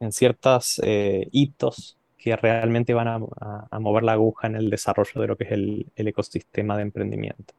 [0.00, 3.20] en ciertos eh, hitos que realmente van a,
[3.70, 6.82] a, mover la aguja en el desarrollo de lo que es el, el ecosistema de
[6.82, 7.54] emprendimiento.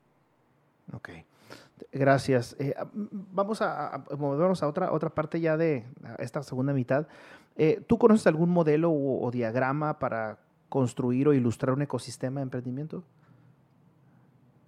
[0.94, 1.10] Ok.
[1.92, 2.56] Gracias.
[2.60, 5.86] Eh, vamos a, movernos a otra, otra parte ya de
[6.20, 7.08] esta segunda mitad.
[7.56, 10.38] Eh, ¿Tú conoces algún modelo o, diagrama para
[10.70, 13.04] construir o ilustrar un ecosistema de emprendimiento?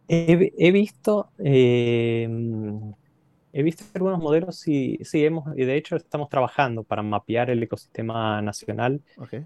[0.08, 2.94] He, visto, em,
[3.54, 7.64] he visto algunos modelos y sí, hemos, y de hecho estamos trabajando para mapear el
[7.64, 9.00] ecosistema nacional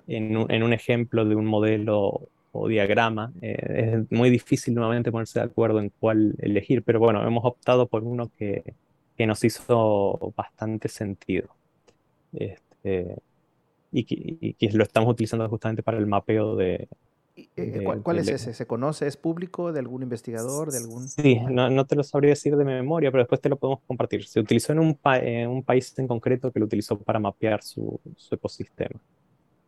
[0.08, 3.32] en, un, en, un, ejemplo de un modelo o diagrama.
[3.42, 7.88] Eh, es muy difícil nuevamente ponerse de acuerdo en cuál elegir, pero bueno, hemos optado
[7.88, 8.74] por uno que,
[9.18, 11.50] que nos hizo bastante sentido.
[12.34, 13.18] Este,
[13.96, 16.90] y que, lo estamos utilizando justamente para el mapeo de...
[17.58, 18.54] Eh, ¿Cuál, es ese?
[18.54, 19.08] ¿Se conoce?
[19.08, 19.74] ¿Es público?
[19.74, 20.72] ¿De algún investigador?
[20.72, 21.08] ¿De algún...
[21.08, 24.26] Sí, no, te lo sabría decir de memoria, pero después te lo podemos compartir.
[24.26, 25.00] Se utilizó en un,
[25.50, 28.00] un país en concreto que lo utilizó para mapear su,
[28.32, 29.00] ecosistema.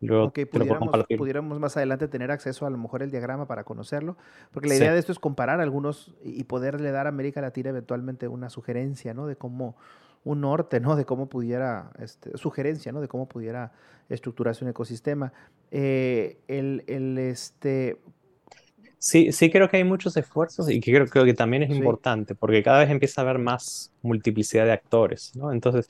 [0.00, 4.16] Luego pudiéramos, más adelante tener acceso a lo mejor el diagrama para conocerlo,
[4.52, 8.28] porque la idea de esto es comparar algunos y poderle dar a América Latina eventualmente
[8.28, 9.26] una sugerencia, ¿no?
[9.26, 9.76] De cómo,
[10.24, 10.96] un norte, ¿no?
[10.96, 13.00] De cómo pudiera, este, sugerencia, ¿no?
[13.00, 13.72] De cómo pudiera
[14.08, 15.32] estructurarse un ecosistema.
[15.70, 18.00] Eh, el, el, este...
[18.98, 22.34] Sí, sí creo que hay muchos esfuerzos y que creo, creo que también es importante
[22.34, 25.52] porque cada vez empieza a haber más multiplicidad de actores, ¿no?
[25.52, 25.86] Entonces,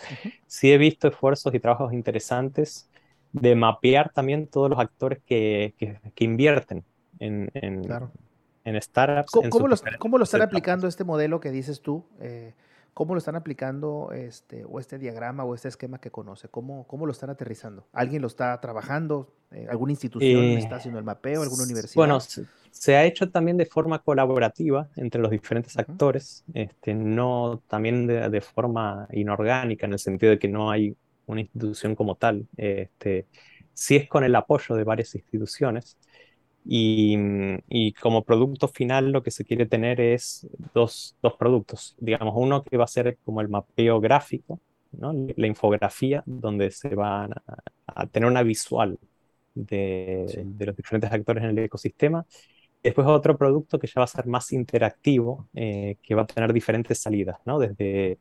[0.46, 2.90] sí he visto esfuerzos y trabajos interesantes
[3.32, 6.84] de mapear también todos los actores que, que, invierten
[7.18, 7.82] en, en,
[8.64, 9.30] en startups.
[9.30, 12.04] ¿Cómo, cómo, ¿cómo lo están aplicando este modelo que dices tú?
[12.20, 12.52] Eh,
[12.98, 16.48] ¿Cómo lo están aplicando este, o este diagrama o este esquema que conoce?
[16.48, 17.86] ¿Cómo, cómo lo están aterrizando?
[17.92, 19.32] ¿Alguien lo está trabajando?
[19.52, 21.42] Eh, ¿Alguna institución está eh, haciendo el mapeo?
[21.42, 21.94] ¿Alguna universidad?
[21.94, 28.08] Bueno, se, ha hecho también de forma colaborativa entre los diferentes actores, este, no también
[28.08, 32.48] de, forma inorgánica, en el sentido de que no hay una institución como tal.
[32.56, 33.28] Este,
[33.74, 35.96] sí es con el apoyo de varias instituciones.
[36.70, 41.96] Y, como producto final lo que se quiere tener es dos, dos, productos.
[41.98, 44.60] Digamos, uno que va a ser como el mapeo gráfico,
[44.92, 45.12] ¿no?
[45.14, 47.32] la infografía, donde se van
[47.86, 48.98] a, tener una visual
[49.54, 52.26] de, de, los diferentes actores en el ecosistema.
[52.82, 56.52] Después otro producto que ya va a ser más interactivo, eh, que va a tener
[56.52, 57.58] diferentes salidas, ¿no?
[57.58, 58.18] desde,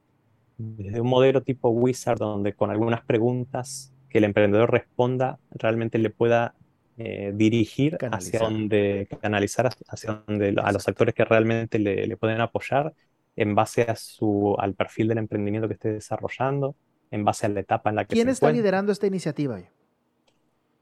[0.58, 6.10] desde un modelo tipo Wizard, donde con algunas preguntas que el emprendedor responda realmente le
[6.10, 6.56] pueda
[7.00, 12.94] eh, dirigir hacia donde, canalizar hacia donde, a los actores que realmente le, pueden apoyar
[13.36, 16.76] en base a su, al perfil del emprendimiento que esté desarrollando,
[17.12, 19.60] en base a la etapa en la que ¿Quién está liderando esta iniciativa?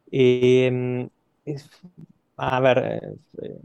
[0.09, 1.09] Em,
[2.37, 3.59] a ver, eh,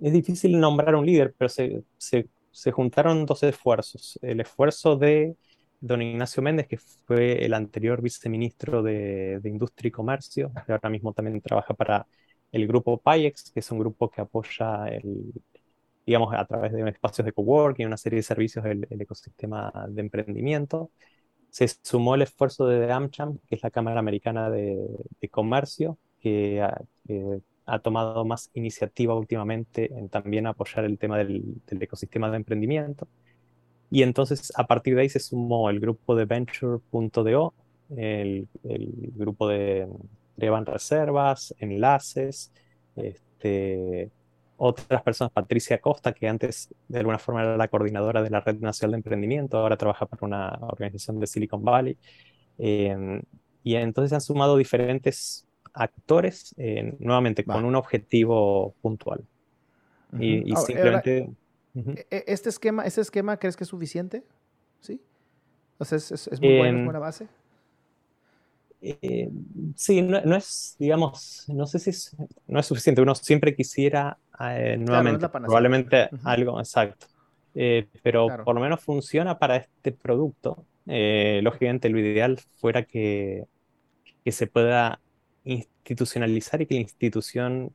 [0.00, 4.16] es difícil nombrar un líder, pero se, se, se juntaron dos esfuerzos.
[4.22, 5.34] El esfuerzo de
[5.80, 11.40] don Ignacio Méndez, que fue el anterior viceministro de, Industria y Comercio, ahora mismo también
[11.40, 12.06] trabaja para
[12.52, 15.32] el grupo PAIEX, que es un grupo que apoya el,
[16.06, 20.90] digamos, a través de espacios de coworking, una serie de servicios el, ecosistema de emprendimiento.
[21.50, 24.78] Se sumó el esfuerzo de AmCham, que es la Cámara Americana de,
[25.30, 32.36] Comercio, que ha, tomado más iniciativa últimamente en también apoyar el tema del ecosistema de
[32.36, 33.08] emprendimiento.
[33.90, 37.54] Y entonces a partir de ahí se sumó el grupo de Venture.do,
[37.96, 39.88] el, el grupo de
[40.36, 42.52] Revan Reservas, Enlaces,
[42.96, 44.10] este,
[44.56, 48.60] otras personas, Patricia Costa, que antes de alguna forma era la coordinadora de la Red
[48.60, 51.96] Nacional de Emprendimiento, ahora trabaja para una organización de Silicon Valley.
[52.58, 53.22] Em,
[53.64, 59.24] y entonces se han sumado diferentes actores, eh, nuevamente con un objetivo puntual.
[60.18, 61.30] Y, simplemente...
[61.74, 64.24] E, e, ¿Este esquema, ¿Este esquema crees que es suficiente?
[64.80, 65.00] ¿Sí?
[65.78, 67.28] O sea, ¿es, es, muy bueno, es em, buena base?
[68.82, 69.30] Eh,
[69.76, 73.02] sí, no, es, digamos, no sé si es, no es suficiente.
[73.02, 77.06] Uno siempre quisiera eh, nuevamente, probablemente algo, exacto.
[77.54, 80.64] Eh, pero por lo menos funciona para este producto.
[80.86, 83.44] lógicamente, lo ideal fuera que,
[84.24, 85.00] que se pueda
[85.44, 87.72] institucionalizar y que la institución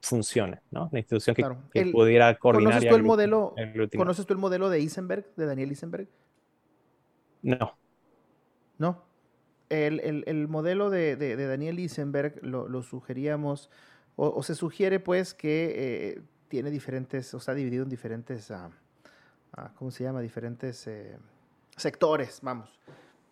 [0.00, 0.88] funcione, ¿no?
[0.92, 2.72] La institución que, pudiera coordinar.
[2.72, 3.54] ¿conoces tú, el modelo,
[3.96, 6.08] ¿Conoces tú el modelo de Isenberg, de Daniel Isenberg?
[7.42, 7.76] No.
[8.78, 9.04] ¿No?
[9.68, 13.70] El, modelo de, Daniel Isenberg lo, sugeríamos,
[14.16, 18.70] o, se sugiere pues que eh, tiene diferentes, o está dividido en diferentes, ah,
[19.52, 20.20] ah, ¿cómo se llama?
[20.20, 21.16] Diferentes eh,
[21.76, 22.80] sectores, vamos.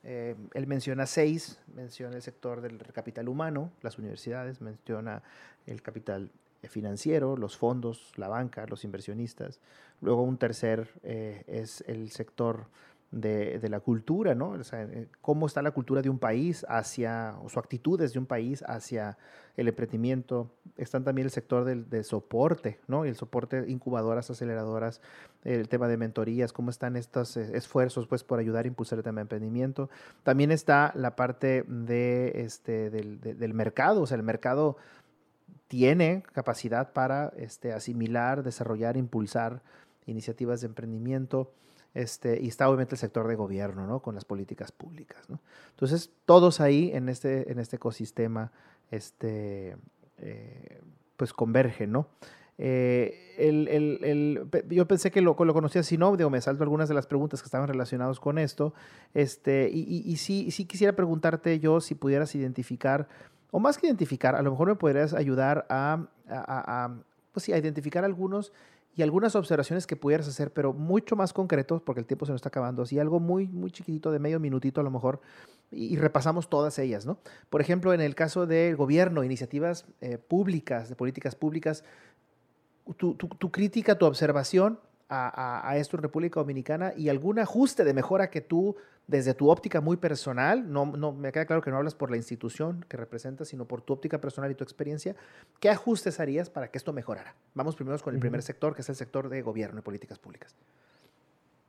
[0.05, 5.23] Eh, él menciona seis, menciona el sector del capital humano, las universidades, menciona
[5.67, 6.31] el capital
[6.63, 9.61] financiero, los fondos, la banca, los inversionistas.
[10.01, 12.67] Luego un tercer eh, es el sector
[13.11, 14.51] de, la cultura, ¿no?
[14.51, 18.19] O sea, eh, cómo está la cultura de un país hacia, o su actitud desde
[18.19, 19.17] un país hacia
[19.57, 20.51] el emprendimiento.
[20.77, 23.05] Están también el sector del, de soporte, ¿no?
[23.05, 25.01] El soporte, incubadoras, aceleradoras,
[25.45, 29.05] el tema de mentorías, cómo están estos eh, esfuerzos, pues, por ayudar a impulsar el
[29.05, 29.89] tema de emprendimiento.
[30.23, 34.77] También está la parte de, este, del, del mercado, o sea, el mercado
[35.69, 39.63] tiene capacidad para este, asimilar, desarrollar, impulsar
[40.07, 41.53] iniciativas de emprendimiento.
[41.95, 44.01] Este, y está obviamente el sector de gobierno, ¿no?
[44.01, 45.27] Con las políticas públicas,
[45.71, 48.53] Entonces, todos ahí en este, en este ecosistema,
[48.91, 49.77] este,
[50.19, 50.81] eh,
[51.17, 52.09] pues convergen, ¿no?
[52.59, 56.17] Eh, el, yo pensé que lo, lo conocía así, ¿no?
[56.17, 58.75] Digo, me salto algunas de las preguntas que estaban relacionadas con esto.
[59.15, 63.09] Este, y, y, sí, sí quisiera preguntarte yo si pudieras identificar,
[63.51, 66.95] o más que identificar, a lo mejor me podrías ayudar a, a, a
[67.33, 68.53] pues sí, a identificar algunos
[68.99, 72.41] y algunas observaciones que pudieras hacer, pero mucho más concretos, porque el tiempo se nos
[72.41, 75.21] está acabando, así algo muy, muy chiquitito, de medio minutito a lo mejor,
[75.71, 77.19] y, repasamos todas ellas, ¿no?
[77.49, 81.85] Por ejemplo, en el caso del gobierno, iniciativas eh, públicas, de políticas públicas,
[82.97, 88.31] tu, tu, crítica, tu observación a, esto en República Dominicana y algún ajuste de mejora
[88.31, 91.95] que tú, desde tu óptica muy personal, no, no me queda claro que no hablas
[91.95, 95.17] por la institución que representas, sino por tu óptica personal y tu experiencia,
[95.61, 97.35] ¿qué ajustes harías para que esto mejorara?
[97.55, 100.55] Vamos primero con el primer sector, que es el sector de gobierno y políticas públicas.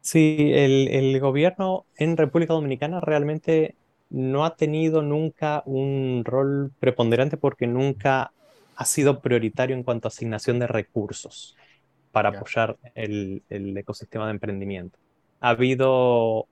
[0.02, 3.76] Sí, el, el gobierno en República Dominicana realmente
[4.10, 8.32] no ha tenido nunca un rol preponderante porque nunca
[8.76, 11.56] ha sido prioritario en cuanto a asignación de recursos
[12.12, 14.98] para apoyar el, ecosistema de emprendimiento.
[15.40, 16.48] Ha habido,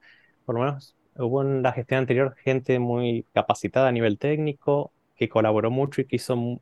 [0.45, 5.29] por lo menos, hubo en la gestión anterior gente muy capacitada a nivel técnico, que
[5.29, 6.59] colaboró mucho y que hizo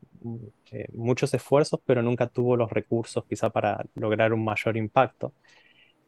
[0.72, 5.32] eh, muchos esfuerzos, pero nunca tuvo los recursos quizá para lograr un mayor impacto.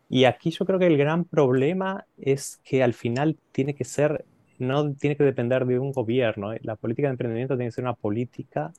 [0.09, 4.25] Y aquí yo creo que el gran problema es que al final tiene que ser,
[4.59, 6.55] no tiene que depender de un gobierno.
[6.55, 6.61] ¿eh?
[6.63, 8.73] La política de emprendimiento tiene que ser una política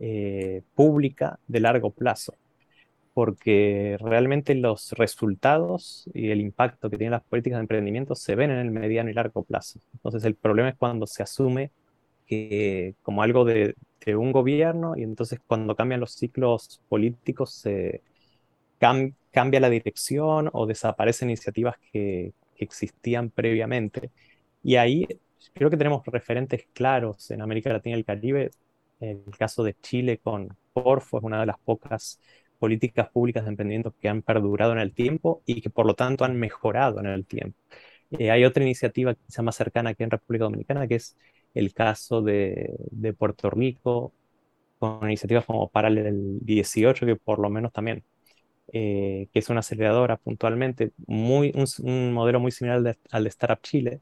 [0.00, 2.34] eh, pública de largo plazo
[3.16, 8.50] porque realmente los resultados y el impacto que tienen las políticas de emprendimiento se ven
[8.50, 9.80] en el mediano y largo plazo.
[9.94, 11.70] Entonces el problema es cuando se asume
[12.26, 13.74] que como algo de,
[14.14, 18.02] un gobierno y entonces cuando cambian los ciclos políticos se
[18.78, 24.10] cambia la dirección o desaparecen iniciativas que, existían previamente.
[24.62, 25.08] Y ahí
[25.54, 28.50] creo que tenemos referentes claros en América Latina y el Caribe.
[29.00, 32.20] El caso de Chile con Porfo es una de las pocas
[32.56, 36.24] políticas públicas de emprendimiento que han perdurado en el tiempo y que por lo tanto
[36.24, 37.58] han mejorado en el tiempo.
[38.18, 41.16] Eh, hay otra iniciativa quizá más cercana aquí en República Dominicana, que es
[41.54, 44.12] el caso de, de Puerto Rico,
[44.78, 48.04] con iniciativas como Paralel 18, que por lo menos también,
[48.72, 51.52] eh, que es una aceleradora puntualmente, muy,
[51.82, 54.00] un, modelo muy similar al de Startup Chile,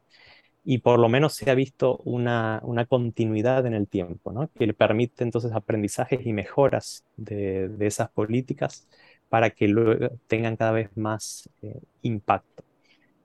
[0.64, 4.50] y por lo menos se ha visto una, una continuidad en el tiempo, ¿no?
[4.54, 8.88] que le permite entonces aprendizajes y mejoras de, de esas políticas
[9.28, 12.64] para que luego tengan cada vez más eh, impacto.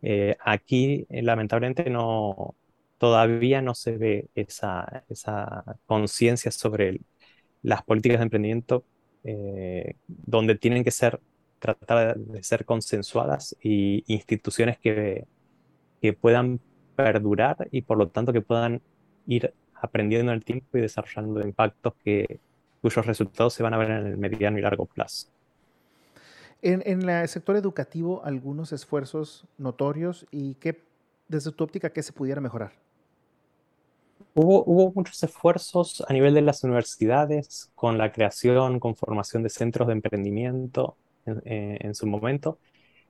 [0.01, 2.55] Eh, aquí, eh, lamentablemente, no,
[2.97, 7.01] todavía no se ve esa, esa conciencia sobre
[7.61, 8.83] las políticas de emprendimiento
[10.07, 11.19] donde tienen que ser
[11.59, 15.25] tratar de ser consensuadas y instituciones que,
[16.01, 16.61] que puedan
[17.04, 18.82] perdurar y por lo tanto que puedan
[19.26, 22.39] ir aprendiendo en el tiempo y desarrollando impactos que,
[22.82, 25.28] cuyos resultados se van a ver en el mediano y largo plazo.
[26.62, 30.84] En, en el sector educativo, algunos esfuerzos notorios y qué,
[31.30, 32.74] desde tu óptica, ¿qué se pudiera mejorar?
[34.34, 39.50] Hubo, hubo muchos esfuerzos a nivel de las universidades con la creación, con formación de
[39.50, 42.58] centros de emprendimiento en, en su momento,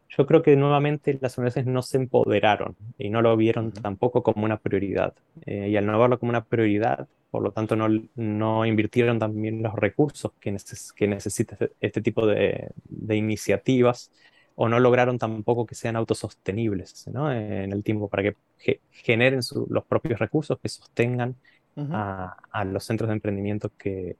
[0.09, 4.43] yo creo que nuevamente las universidades no se empoderaron y no lo vieron tampoco como
[4.43, 5.13] una prioridad.
[5.45, 9.61] Eh, y al no verlo como una prioridad, por lo tanto, no, no invirtieron también
[9.61, 10.55] los recursos que,
[10.95, 14.11] que necesita este, este tipo de, de, iniciativas
[14.55, 17.31] o no lograron tampoco que sean autosostenibles ¿no?
[17.31, 21.35] en el tiempo para que generen los propios recursos que sostengan
[21.77, 24.17] a, a, los centros de emprendimiento que,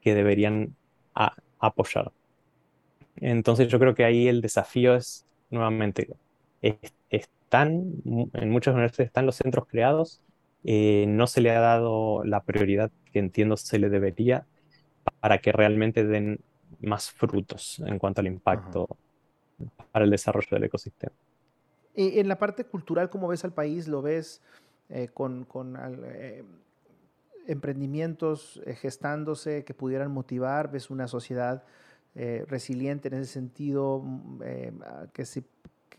[0.00, 0.76] que deberían
[1.60, 2.12] apoyar.
[3.20, 6.08] Entonces yo creo que ahí el desafío es, nuevamente,
[7.10, 10.20] están, en muchas universidades están los centros creados,
[10.64, 14.46] eh, no se le ha dado la prioridad que entiendo se le debería
[15.20, 16.40] para que realmente den
[16.80, 18.88] más frutos en cuanto al impacto
[19.92, 21.12] para el desarrollo del ecosistema.
[21.94, 23.88] Y en la parte cultural, ¿cómo ves al país?
[23.88, 24.40] ¿Lo ves
[24.88, 26.44] eh, con, con eh,
[27.46, 30.70] emprendimientos gestándose que pudieran motivar?
[30.70, 31.64] ¿Ves una sociedad
[32.14, 34.72] eh, resiliente en ese sentido, mm, eh,
[35.12, 35.44] que se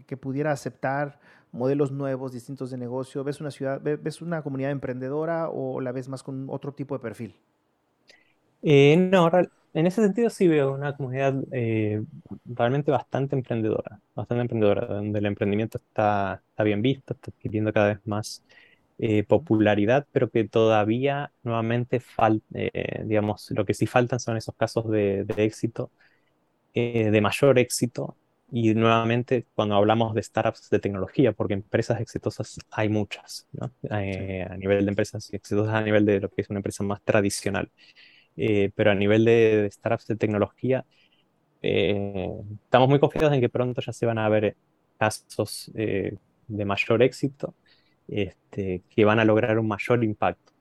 [0.05, 1.19] que, pudiera aceptar
[1.51, 3.23] modelos nuevos, distintos de negocio?
[3.23, 7.01] ¿Ves una ciudad, ves una comunidad emprendedora o la ves más con otro tipo de
[7.01, 7.35] perfil?
[8.61, 9.29] Eh, no,
[9.73, 12.03] en ese sentido sí veo una comunidad eh,
[12.45, 17.87] realmente bastante emprendedora, bastante emprendedora, donde el emprendimiento está, está bien visto, está adquiriendo cada
[17.87, 18.43] vez más
[19.01, 22.45] eh, popularidad, pero que todavía nuevamente falta,
[23.03, 25.91] digamos, lo que sí faltan son esos casos de, de éxito,
[26.73, 28.15] de mayor éxito,
[28.51, 33.71] y nuevamente, cuando hablamos de startups de tecnología, porque empresas exitosas hay muchas, ¿no?
[33.89, 37.01] Eh, a nivel de empresas exitosas, a nivel de lo que es una empresa más
[37.01, 37.71] tradicional.
[38.37, 40.85] Eh, pero a nivel de, startups de tecnología,
[41.61, 42.29] eh,
[42.65, 44.57] estamos muy confiados en que pronto ya se van a ver
[44.97, 47.55] casos de mayor éxito
[48.11, 50.51] este, que van a lograr un mayor impacto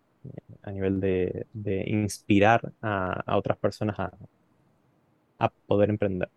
[0.62, 6.30] a nivel de, inspirar a, otras personas a, poder emprender.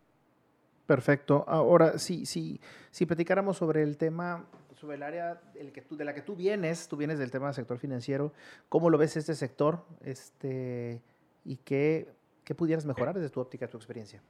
[0.86, 1.46] Perfecto.
[1.48, 2.60] Ahora, si, si,
[2.90, 6.88] si platicáramos sobre el tema, sobre el área el que de la que tú vienes,
[6.88, 8.34] tú vienes del tema del sector financiero,
[8.70, 11.02] ¿cómo lo ves este sector este,
[11.46, 12.10] y qué,
[12.44, 14.22] qué pudieras mejorar desde tu óptica, tu experiencia?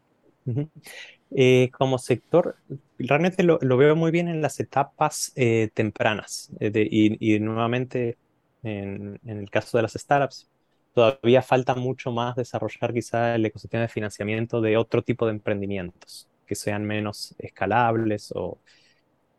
[1.36, 2.58] Eh, como sector,
[3.00, 8.18] realmente lo, lo, veo muy bien en las etapas eh, tempranas eh, y, y, nuevamente
[8.62, 10.50] en, en, el caso de las startups,
[10.94, 16.30] todavía falta mucho más desarrollar quizá el ecosistema de financiamiento de otro tipo de emprendimientos
[16.46, 18.60] que sean menos escalables, o,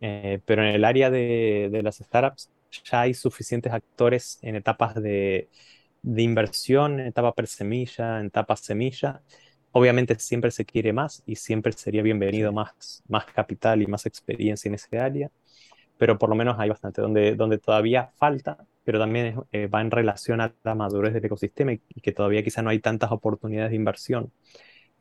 [0.00, 2.50] eh, pero en el área de, de, las startups
[2.84, 5.48] ya hay suficientes actores en etapas de,
[6.02, 9.22] de inversión, en etapa semilla en etapa semilla.
[9.76, 14.68] Obviamente siempre se quiere más y siempre sería bienvenido más, más capital y más experiencia
[14.68, 15.30] en ese área,
[15.98, 19.90] pero por lo menos hay bastante donde, donde todavía falta, pero también eh, va en
[19.90, 23.70] relación a la madurez del ecosistema y, y que todavía quizá no hay tantas oportunidades
[23.70, 24.32] de inversión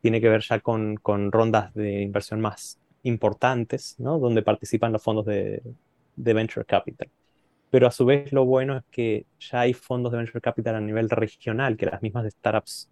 [0.03, 4.19] tiene que ver ya con, con rondas de inversión más importantes, ¿no?
[4.19, 5.63] donde participan los fondos de,
[6.17, 7.09] de, Venture Capital.
[7.69, 10.82] Pero a su vez lo bueno es que ya hay fondos de Venture Capital a
[10.82, 12.89] nivel regional, que las mismas startups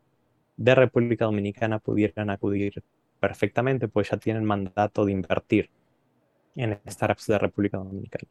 [0.57, 2.83] de República Dominicana pudieran acudir
[3.19, 5.69] perfectamente, pues ya tienen mandato de invertir
[6.55, 8.27] en startups de República Dominicana.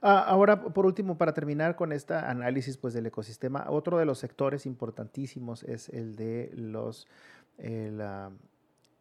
[0.00, 4.18] Ah, ahora, por último, para terminar con este análisis pues, del ecosistema, otro de los
[4.18, 7.08] sectores importantísimos es el de los
[7.56, 8.02] el,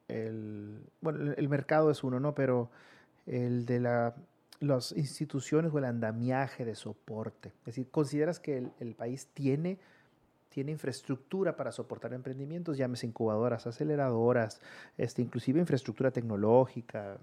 [0.08, 2.34] el, bueno, el mercado es uno, ¿no?
[2.36, 2.70] Pero
[3.26, 4.16] el de la,
[4.60, 7.50] las instituciones o el andamiaje de soporte.
[7.50, 9.80] Es decir, ¿consideras que el país tiene,
[10.54, 12.78] tiene infraestructura para soportar emprendimientos?
[12.78, 14.62] Llámese incubadoras, aceleradoras,
[14.98, 17.18] este, inclusive infraestructura tecnológica,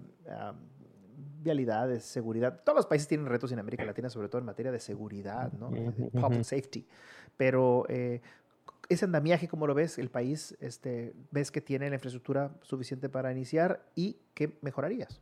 [1.41, 2.61] vialidades, seguridad.
[2.63, 5.69] Todos los países tienen retos en América Latina, sobre todo en materia de seguridad, ¿no?
[5.69, 6.85] Public safety.
[7.37, 8.21] Pero eh,
[8.89, 9.97] ese andamiaje, ¿cómo lo ves?
[9.97, 15.21] El país, este, ¿ves que tiene la infraestructura suficiente para iniciar y qué mejorarías?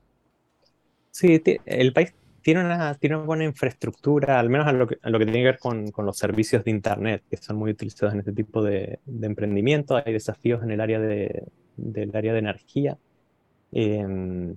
[1.11, 2.13] Sí, el país
[2.49, 5.45] tiene una, tiene una buena infraestructura, al menos a lo que, lo que tiene que
[5.45, 8.99] ver con, con, los servicios de Internet, que son muy utilizados en este tipo de,
[9.05, 9.95] de emprendimiento.
[9.95, 11.43] Hay desafíos en el área de,
[11.77, 12.97] del área de energía.
[13.71, 14.55] Em,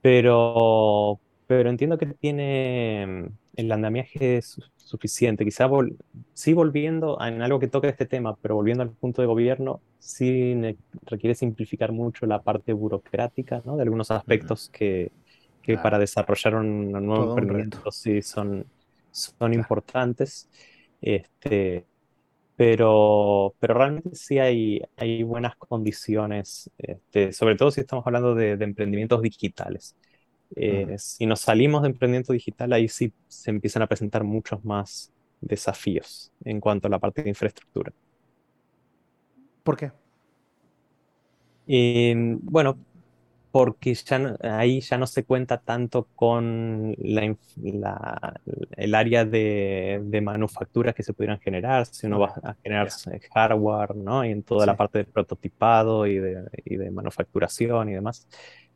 [0.00, 4.40] pero, pero entiendo que tiene el andamiaje
[4.76, 5.44] suficiente.
[5.44, 5.68] Quizá
[6.32, 10.56] sí volviendo en algo que toca este tema, pero volviendo al punto de gobierno, sí
[11.06, 13.76] requiere simplificar mucho la parte burocrática, ¿no?
[13.76, 15.12] De algunos aspectos que,
[15.62, 18.66] que para desarrollar un, nuevo emprendimiento sí son,
[19.10, 20.48] son importantes.
[21.00, 21.84] Este,
[22.56, 28.56] pero, pero realmente sí hay, hay buenas condiciones, este, sobre todo si estamos hablando de,
[28.56, 29.96] de emprendimientos digitales.
[30.54, 35.12] Eh, si nos salimos de emprendimiento digital, ahí sí se empiezan a presentar muchos más
[35.40, 37.92] desafíos en cuanto a la parte de infraestructura.
[39.62, 39.92] ¿Por qué?
[42.42, 42.76] Bueno,
[43.52, 48.40] porque ya ahí ya no se cuenta tanto con la,
[48.76, 52.88] el área de, de, manufacturas que se pudieran generar, si uno va a generar
[53.34, 54.24] hardware, ¿no?
[54.24, 58.26] Y en toda la parte de prototipado y de, y de manufacturación y demás.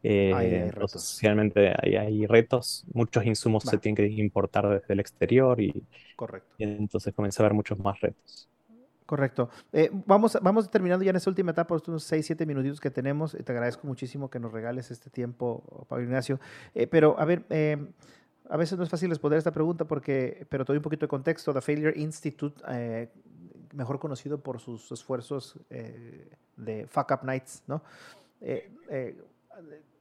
[0.02, 5.72] Eh, hay Socialmente hay, retos, muchos insumos se tienen que importar desde el exterior y,
[6.14, 6.54] Correcto.
[6.58, 8.48] y entonces comienza a haber muchos más retos.
[9.06, 9.48] Correcto.
[9.72, 13.32] Eh, vamos, vamos terminando ya en esta última etapa, estos 6, 7 minutitos que tenemos.
[13.32, 16.40] Te agradezco muchísimo que nos regales este tiempo, Pablo Ignacio.
[16.74, 17.44] Eh, pero, a ver,
[18.50, 21.08] a veces no es fácil responder esta pregunta, porque, pero te doy un poquito de
[21.08, 21.54] contexto.
[21.54, 22.60] The Failure Institute,
[23.72, 27.82] mejor conocido por sus esfuerzos de Fuck Up Nights, ¿no?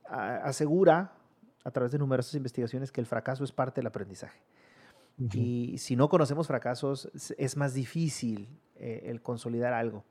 [0.10, 1.14] asegura
[1.64, 4.40] a través de numerosas investigaciones que el fracaso es parte del aprendizaje.
[5.34, 10.04] Y si no conocemos fracasos, es más difícil eh, el consolidar algo.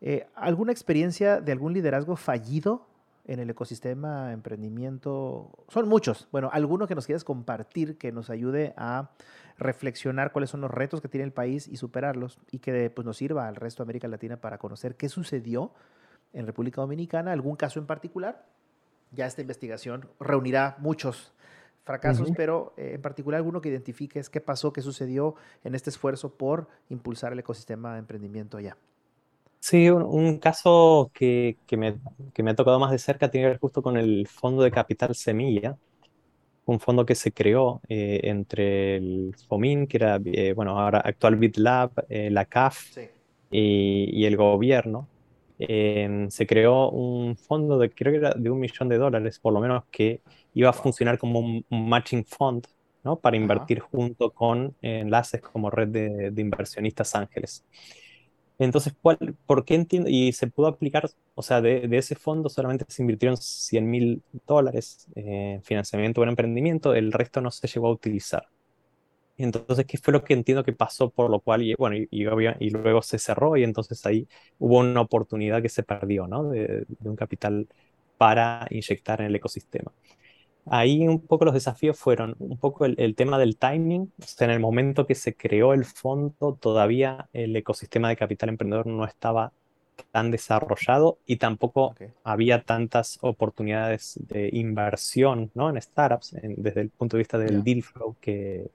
[0.00, 2.86] Eh, ¿Alguna experiencia de algún liderazgo fallido
[3.24, 5.64] en el ecosistema emprendimiento?
[5.68, 6.28] Son muchos.
[6.32, 9.10] Bueno, alguno que nos quieras compartir que nos ayude a
[9.58, 13.16] reflexionar cuáles son los retos que tiene el país y superarlos y que pues, nos
[13.16, 15.72] sirva al resto de América Latina para conocer qué sucedió
[16.32, 18.44] en República Dominicana, algún caso en particular.
[19.12, 21.32] Ya esta investigación reunirá muchos
[21.86, 26.34] fracasos, pero eh, en particular alguno que identifiques qué pasó, qué sucedió en este esfuerzo
[26.34, 28.76] por impulsar el ecosistema de emprendimiento allá.
[29.60, 31.98] Sí, un, caso que, que, me,
[32.34, 34.70] que, me, ha tocado más de cerca tiene que ver justo con el Fondo de
[34.72, 35.76] Capital Semilla,
[36.66, 41.36] un fondo que se creó eh, entre el FOMIN, que era, eh, bueno, ahora actual
[41.36, 42.98] BitLab, la CAF
[43.50, 45.06] y, y, el gobierno,
[45.58, 49.52] Em, se creó un fondo de, creo que era de un millón de dólares, por
[49.54, 50.20] lo menos, que
[50.54, 52.66] iba a funcionar como un, matching fund,
[53.04, 53.18] ¿no?
[53.18, 57.64] Para invertir junto con enlaces como red de, inversionistas ángeles.
[58.58, 60.08] Entonces, ¿cuál, ¿por qué entiendo?
[60.10, 65.08] Y se pudo aplicar, o sea, de, ese fondo solamente se invirtieron 100 mil dólares
[65.14, 68.48] en financiamiento para emprendimiento, el resto no se llegó a utilizar.
[69.38, 71.10] Entonces, ¿qué fue lo que entiendo que pasó?
[71.10, 74.26] Por lo cual, y, bueno, y, y, luego se cerró y entonces ahí
[74.58, 76.44] hubo una oportunidad que se perdió, ¿no?
[76.50, 77.68] De, un capital
[78.18, 79.92] para inyectar en el ecosistema.
[80.66, 84.52] Ahí un poco los desafíos fueron un poco el, tema del timing, o sea, en
[84.52, 89.52] el momento que se creó el fondo, todavía el ecosistema de capital emprendedor no estaba
[90.10, 95.70] tan desarrollado y tampoco había tantas oportunidades de inversión ¿no?
[95.70, 98.70] en startups desde el punto de vista del deal flow que,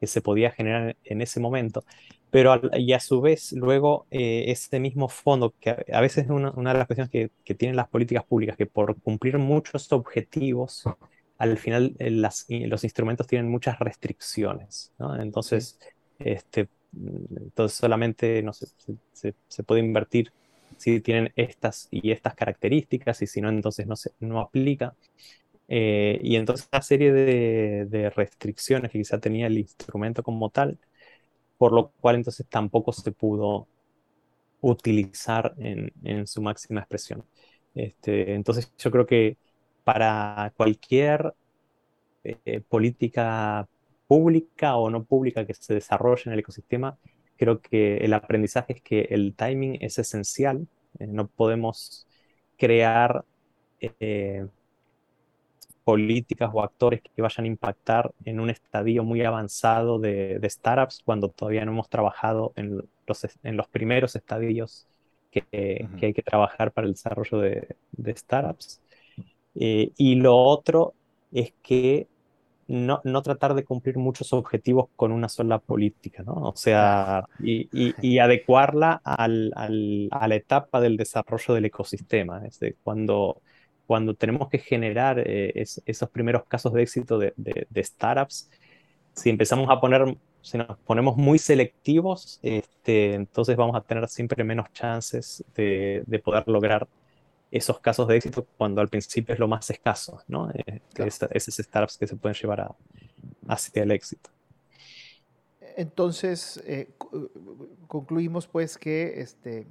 [0.00, 1.84] que se podía generar en ese momento.
[2.30, 6.52] Pero y a su vez, luego eh, ese mismo fondo, que a, veces es una,
[6.52, 10.84] de las cuestiones que, que, tienen las políticas públicas, que por cumplir muchos objetivos,
[11.38, 14.92] al final eh, las, los instrumentos tienen muchas restricciones.
[15.18, 15.78] Entonces,
[16.18, 18.66] este, entonces solamente no se,
[19.12, 20.32] se, puede invertir
[20.76, 24.94] si tienen estas y estas características y si no, entonces no, se, no aplica.
[25.68, 30.78] Eh, y entonces una serie de, restricciones que quizá tenía el instrumento como tal,
[31.58, 33.68] por lo cual entonces tampoco se pudo
[34.60, 37.24] utilizar en, su máxima expresión.
[37.74, 39.36] Este, entonces yo creo que
[39.84, 41.34] para cualquier
[42.24, 43.68] eh, política
[44.06, 46.98] pública o no pública que se desarrolle en el ecosistema,
[47.36, 50.66] creo que el aprendizaje es que el timing es esencial.
[50.98, 52.06] Eh, no podemos
[52.56, 53.24] crear
[55.88, 61.30] políticas o actores que vayan a impactar en un estadio muy avanzado de, startups cuando
[61.30, 62.76] todavía no hemos trabajado en
[63.06, 64.86] los, en los primeros estadios
[65.30, 68.82] que, que, hay que trabajar para el desarrollo de, de startups.
[69.54, 70.92] Eh, y lo otro
[71.32, 72.06] es que
[72.66, 76.34] no, no, tratar de cumplir muchos objetivos con una sola política, ¿no?
[76.34, 82.44] O sea, y, y, y adecuarla al, al, a la etapa del desarrollo del ecosistema.
[82.44, 83.40] Es decir, cuando
[83.88, 87.32] cuando tenemos que generar eh, esos primeros casos de éxito de,
[87.82, 88.50] startups,
[89.14, 94.44] si empezamos a poner, si nos ponemos muy selectivos, este, entonces vamos a tener siempre
[94.44, 96.86] menos chances de, poder lograr
[97.50, 100.50] esos casos de éxito cuando al principio es lo más escaso, ¿no?
[100.50, 100.82] Eh,
[101.30, 102.74] esos startups que se pueden llevar
[103.46, 104.28] hacia el éxito.
[105.78, 106.90] Entonces, eh,
[107.86, 109.66] concluimos pues que este,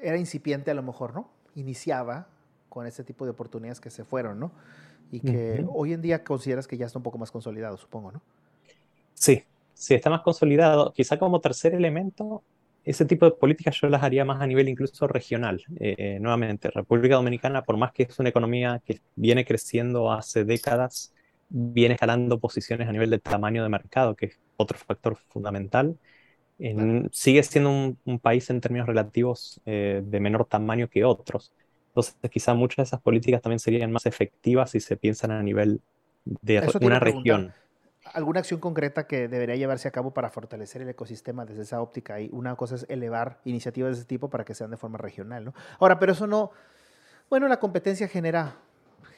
[0.00, 1.28] era incipiente a lo mejor, ¿no?
[1.56, 2.35] Iniciaba
[2.76, 4.52] con este tipo de oportunidades que se fueron, ¿no?
[5.10, 8.20] Y que hoy en día consideras que ya está un poco más consolidado, supongo, ¿no?
[9.14, 10.92] Sí, sí, está más consolidado.
[10.92, 12.42] Quizá como tercer elemento,
[12.84, 15.64] ese tipo de políticas yo las haría más a nivel incluso regional.
[15.80, 21.14] Eh, nuevamente, República Dominicana, por más que es una economía que viene creciendo hace décadas,
[21.48, 25.96] viene escalando posiciones a nivel de tamaño de mercado, que es otro factor fundamental.
[27.10, 31.54] Sigue siendo un, país en términos relativos eh, de menor tamaño que otros.
[31.96, 35.80] Entonces, quizá muchas de esas políticas también serían más efectivas si se piensan a nivel
[36.26, 37.54] de una región.
[38.12, 42.20] ¿Alguna acción concreta que debería llevarse a cabo para fortalecer el ecosistema desde esa óptica?
[42.20, 45.46] Y una cosa es elevar iniciativas de ese tipo para que sean de forma regional,
[45.46, 45.54] ¿no?
[45.78, 46.50] Ahora, pero eso no...
[47.30, 48.56] Bueno, la competencia genera,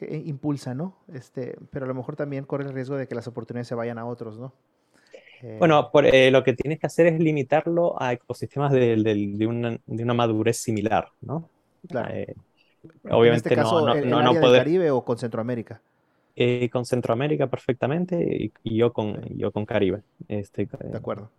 [0.09, 0.99] impulsa, ¿no?
[1.12, 3.99] Este, pero a lo mejor también corre el riesgo de que las oportunidades se vayan
[3.99, 4.53] a otros, ¿no?
[5.59, 9.79] Bueno, por, eh, lo que tienes que hacer es limitarlo a ecosistemas de, de, una,
[9.85, 11.49] de una, madurez similar, ¿no?
[11.89, 12.12] Claro.
[12.12, 12.35] Eh,
[13.11, 15.80] Obviamente en este caso, no, no, no, Caribe o con Centroamérica?
[16.36, 20.03] Eh, con Centroamérica perfectamente y, yo, con, yo con Caribe.
[20.28, 21.30] Este, de acuerdo.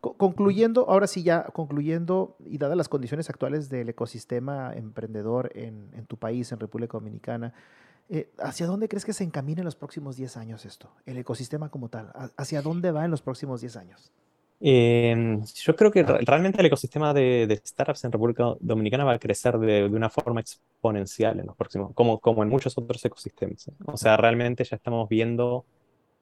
[0.00, 6.04] Concluyendo, ahora sí ya, concluyendo, y dadas las condiciones actuales del ecosistema emprendedor en, en
[6.06, 7.54] tu país, en República Dominicana,
[8.10, 10.90] eh, ¿hacia dónde crees que se encamina en los próximos 10 años esto?
[11.06, 14.12] El ecosistema como tal, ¿hacia dónde va en los próximos 10 años?
[14.60, 19.58] Em, yo creo que realmente el ecosistema de, startups en República Dominicana va a crecer
[19.58, 23.68] de, una forma exponencial en los próximos, como, como en muchos otros ecosistemas.
[23.68, 23.72] ¿eh?
[23.86, 25.64] O sea, realmente ya estamos viendo,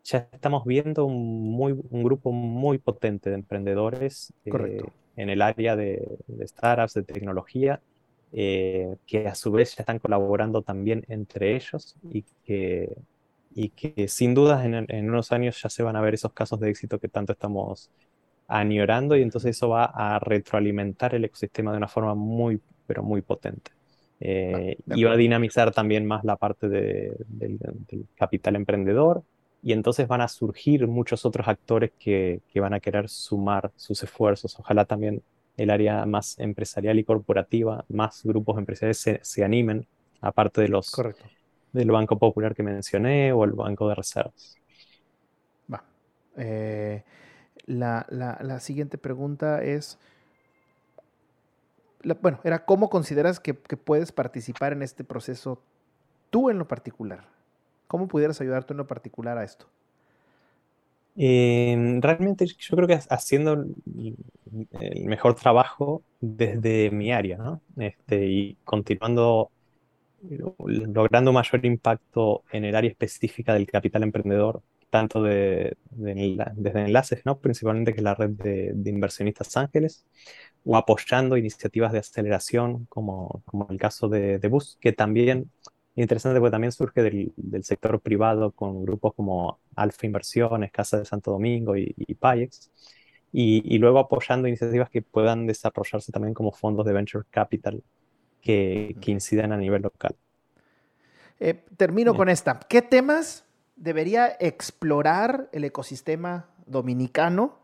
[0.04, 4.82] ya estamos viendo un, muy, un grupo muy potente de emprendedores eh,
[5.16, 7.80] en el área de, startups, de tecnología,
[8.32, 12.96] eh, que a su vez ya están colaborando también entre ellos y que,
[13.54, 16.58] y que sin dudas en, en unos años ya se van a ver esos casos
[16.58, 17.90] de éxito que tanto estamos
[18.48, 23.22] añorando y entonces eso va a retroalimentar el ecosistema de una forma muy, pero muy
[23.22, 23.70] potente.
[24.20, 27.16] Eh, y va a dinamizar también más la parte del,
[28.14, 29.24] capital emprendedor
[29.64, 34.02] y entonces van a surgir muchos otros actores que, que, van a querer sumar sus
[34.02, 34.58] esfuerzos.
[34.60, 35.22] Ojalá también
[35.56, 39.86] el área más empresarial y corporativa, más grupos empresariales se, se animen,
[40.20, 40.94] aparte de los
[41.72, 44.56] del Banco Popular que mencioné o el Banco de Reservas.
[45.72, 45.82] Va.
[46.36, 47.02] Eh,
[47.66, 49.98] la, siguiente pregunta es,
[52.20, 55.60] bueno, era cómo consideras que, puedes participar en este proceso
[56.30, 57.24] tú en lo particular.
[57.86, 59.66] ¿Cómo pudieras ayudar tú en lo particular a esto?
[61.14, 67.60] Em, realmente yo creo que haciendo el mejor trabajo desde mi área.
[67.76, 69.50] Este, y continuando
[70.28, 74.62] logrando mayor impacto en el área específica del capital emprendedor,
[74.92, 77.38] tanto de, desde enlaces, ¿no?
[77.38, 80.04] principalmente que es la red de, inversionistas ángeles,
[80.66, 85.50] o apoyando iniciativas de aceleración, como, como el caso de, de Bus, que también
[85.94, 91.06] interesante porque también surge del, del, sector privado con grupos como Alfa Inversiones, Casa de
[91.06, 92.70] Santo Domingo y, y Payex,
[93.32, 97.82] y, y, luego apoyando iniciativas que puedan desarrollarse también como fondos de venture capital
[98.42, 100.14] que, que incidan a nivel local.
[101.40, 102.60] Eh, termino con esta.
[102.60, 103.46] ¿Qué temas
[103.82, 107.58] debería explorar el ecosistema dominicano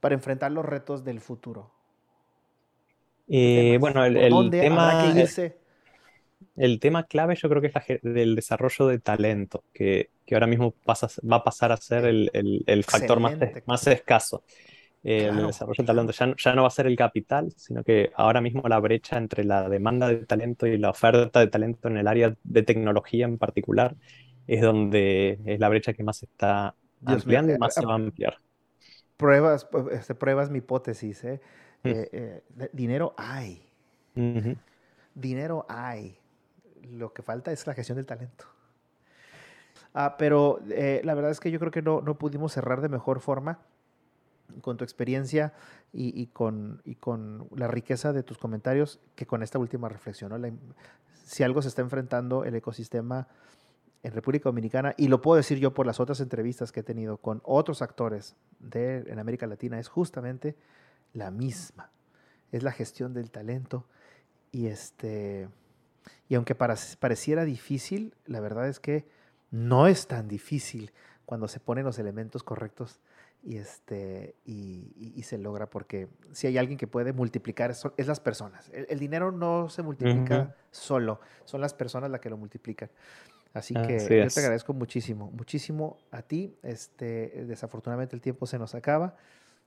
[0.00, 1.70] para enfrentar los retos del futuro?
[3.26, 5.02] Eh, bueno, el, tema,
[6.56, 11.36] el, tema clave yo creo que es el desarrollo de talento, que, ahora mismo va
[11.36, 14.42] a pasar a ser el, factor más, más escaso.
[15.02, 18.42] El desarrollo de talento ya, ya, no va a ser el capital, sino que ahora
[18.42, 22.08] mismo la brecha entre la demanda de talento y la oferta de talento en el
[22.08, 23.96] área de tecnología en particular
[24.46, 26.74] es donde es la brecha que más está
[27.04, 28.38] ampliando y eh, más se va a ampliar.
[29.16, 31.24] Pruebas, este, pruebas mi hipótesis.
[31.24, 31.40] ¿eh?
[31.82, 31.88] Mm.
[31.90, 32.42] Eh,
[32.72, 33.66] dinero hay.
[35.14, 36.18] Dinero hay.
[36.90, 38.44] Lo que falta es la gestión del talento.
[39.94, 43.20] Ah, pero la verdad es que yo creo que no, no, pudimos cerrar de mejor
[43.20, 43.60] forma
[44.60, 45.52] con tu experiencia
[45.92, 50.58] y, con, y, con, la riqueza de tus comentarios que con esta última reflexión.
[51.24, 53.28] si algo se está enfrentando el ecosistema
[54.04, 57.16] en República Dominicana, y lo puedo decir yo por las otras entrevistas que he tenido
[57.16, 60.56] con otros actores de, en América Latina, es justamente
[61.14, 61.90] la misma.
[62.52, 63.86] Es la gestión del talento.
[64.52, 65.48] Y, este,
[66.28, 69.08] y aunque pareciera difícil, la verdad es que
[69.50, 70.92] no es tan difícil
[71.24, 73.00] cuando se ponen los elementos correctos
[73.42, 78.20] y, este, y, se logra, porque si hay alguien que puede multiplicar, es, es las
[78.20, 78.70] personas.
[78.72, 82.90] El, dinero no se multiplica solo, son las personas las que lo multiplican.
[83.54, 86.58] Así que yo te agradezco muchísimo, muchísimo a ti.
[86.62, 89.16] Este, desafortunadamente el tiempo se nos acaba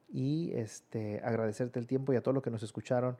[0.09, 3.17] y este, agradecerte el tiempo y a todos los que nos escucharon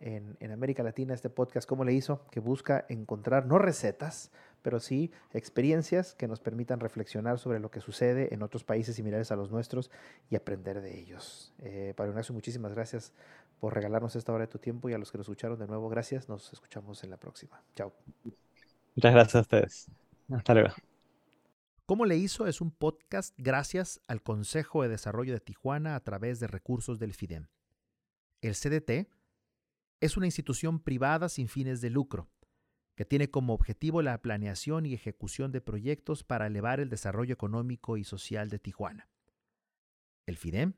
[0.00, 4.80] en, en, América Latina este podcast, cómo le hizo, que busca encontrar no recetas, pero
[4.80, 9.36] sí experiencias que nos permitan reflexionar sobre lo que sucede en otros países similares a
[9.36, 9.92] los nuestros
[10.28, 11.54] y aprender de ellos.
[11.60, 13.12] Eh, Padre Ignacio, muchísimas gracias
[13.60, 15.88] por regalarnos esta hora de tu tiempo y a los que nos escucharon de nuevo,
[15.88, 16.28] gracias.
[16.28, 17.62] Nos escuchamos en la próxima.
[17.76, 17.92] Chao.
[18.94, 19.90] Muchas gracias a ustedes.
[20.30, 20.74] Hasta luego.
[21.86, 22.46] ¿Cómo le hizo?
[22.46, 27.12] Es un podcast gracias al Consejo de Desarrollo de Tijuana a través de recursos del
[27.14, 27.48] FIDEM.
[28.40, 29.08] El CDT
[30.00, 32.28] es una institución privada sin fines de lucro
[32.94, 37.96] que tiene como objetivo la planeación y ejecución de proyectos para elevar el desarrollo económico
[37.96, 39.08] y social de Tijuana.
[40.26, 40.74] El FIDEM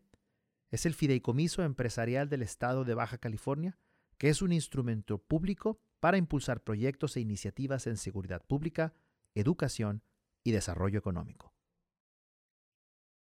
[0.71, 3.79] es el Fideicomiso Empresarial del Estado de Baja California,
[4.19, 8.93] que es un instrumento público para impulsar proyectos e iniciativas en seguridad pública,
[9.35, 10.03] educación
[10.43, 11.54] y desarrollo económico.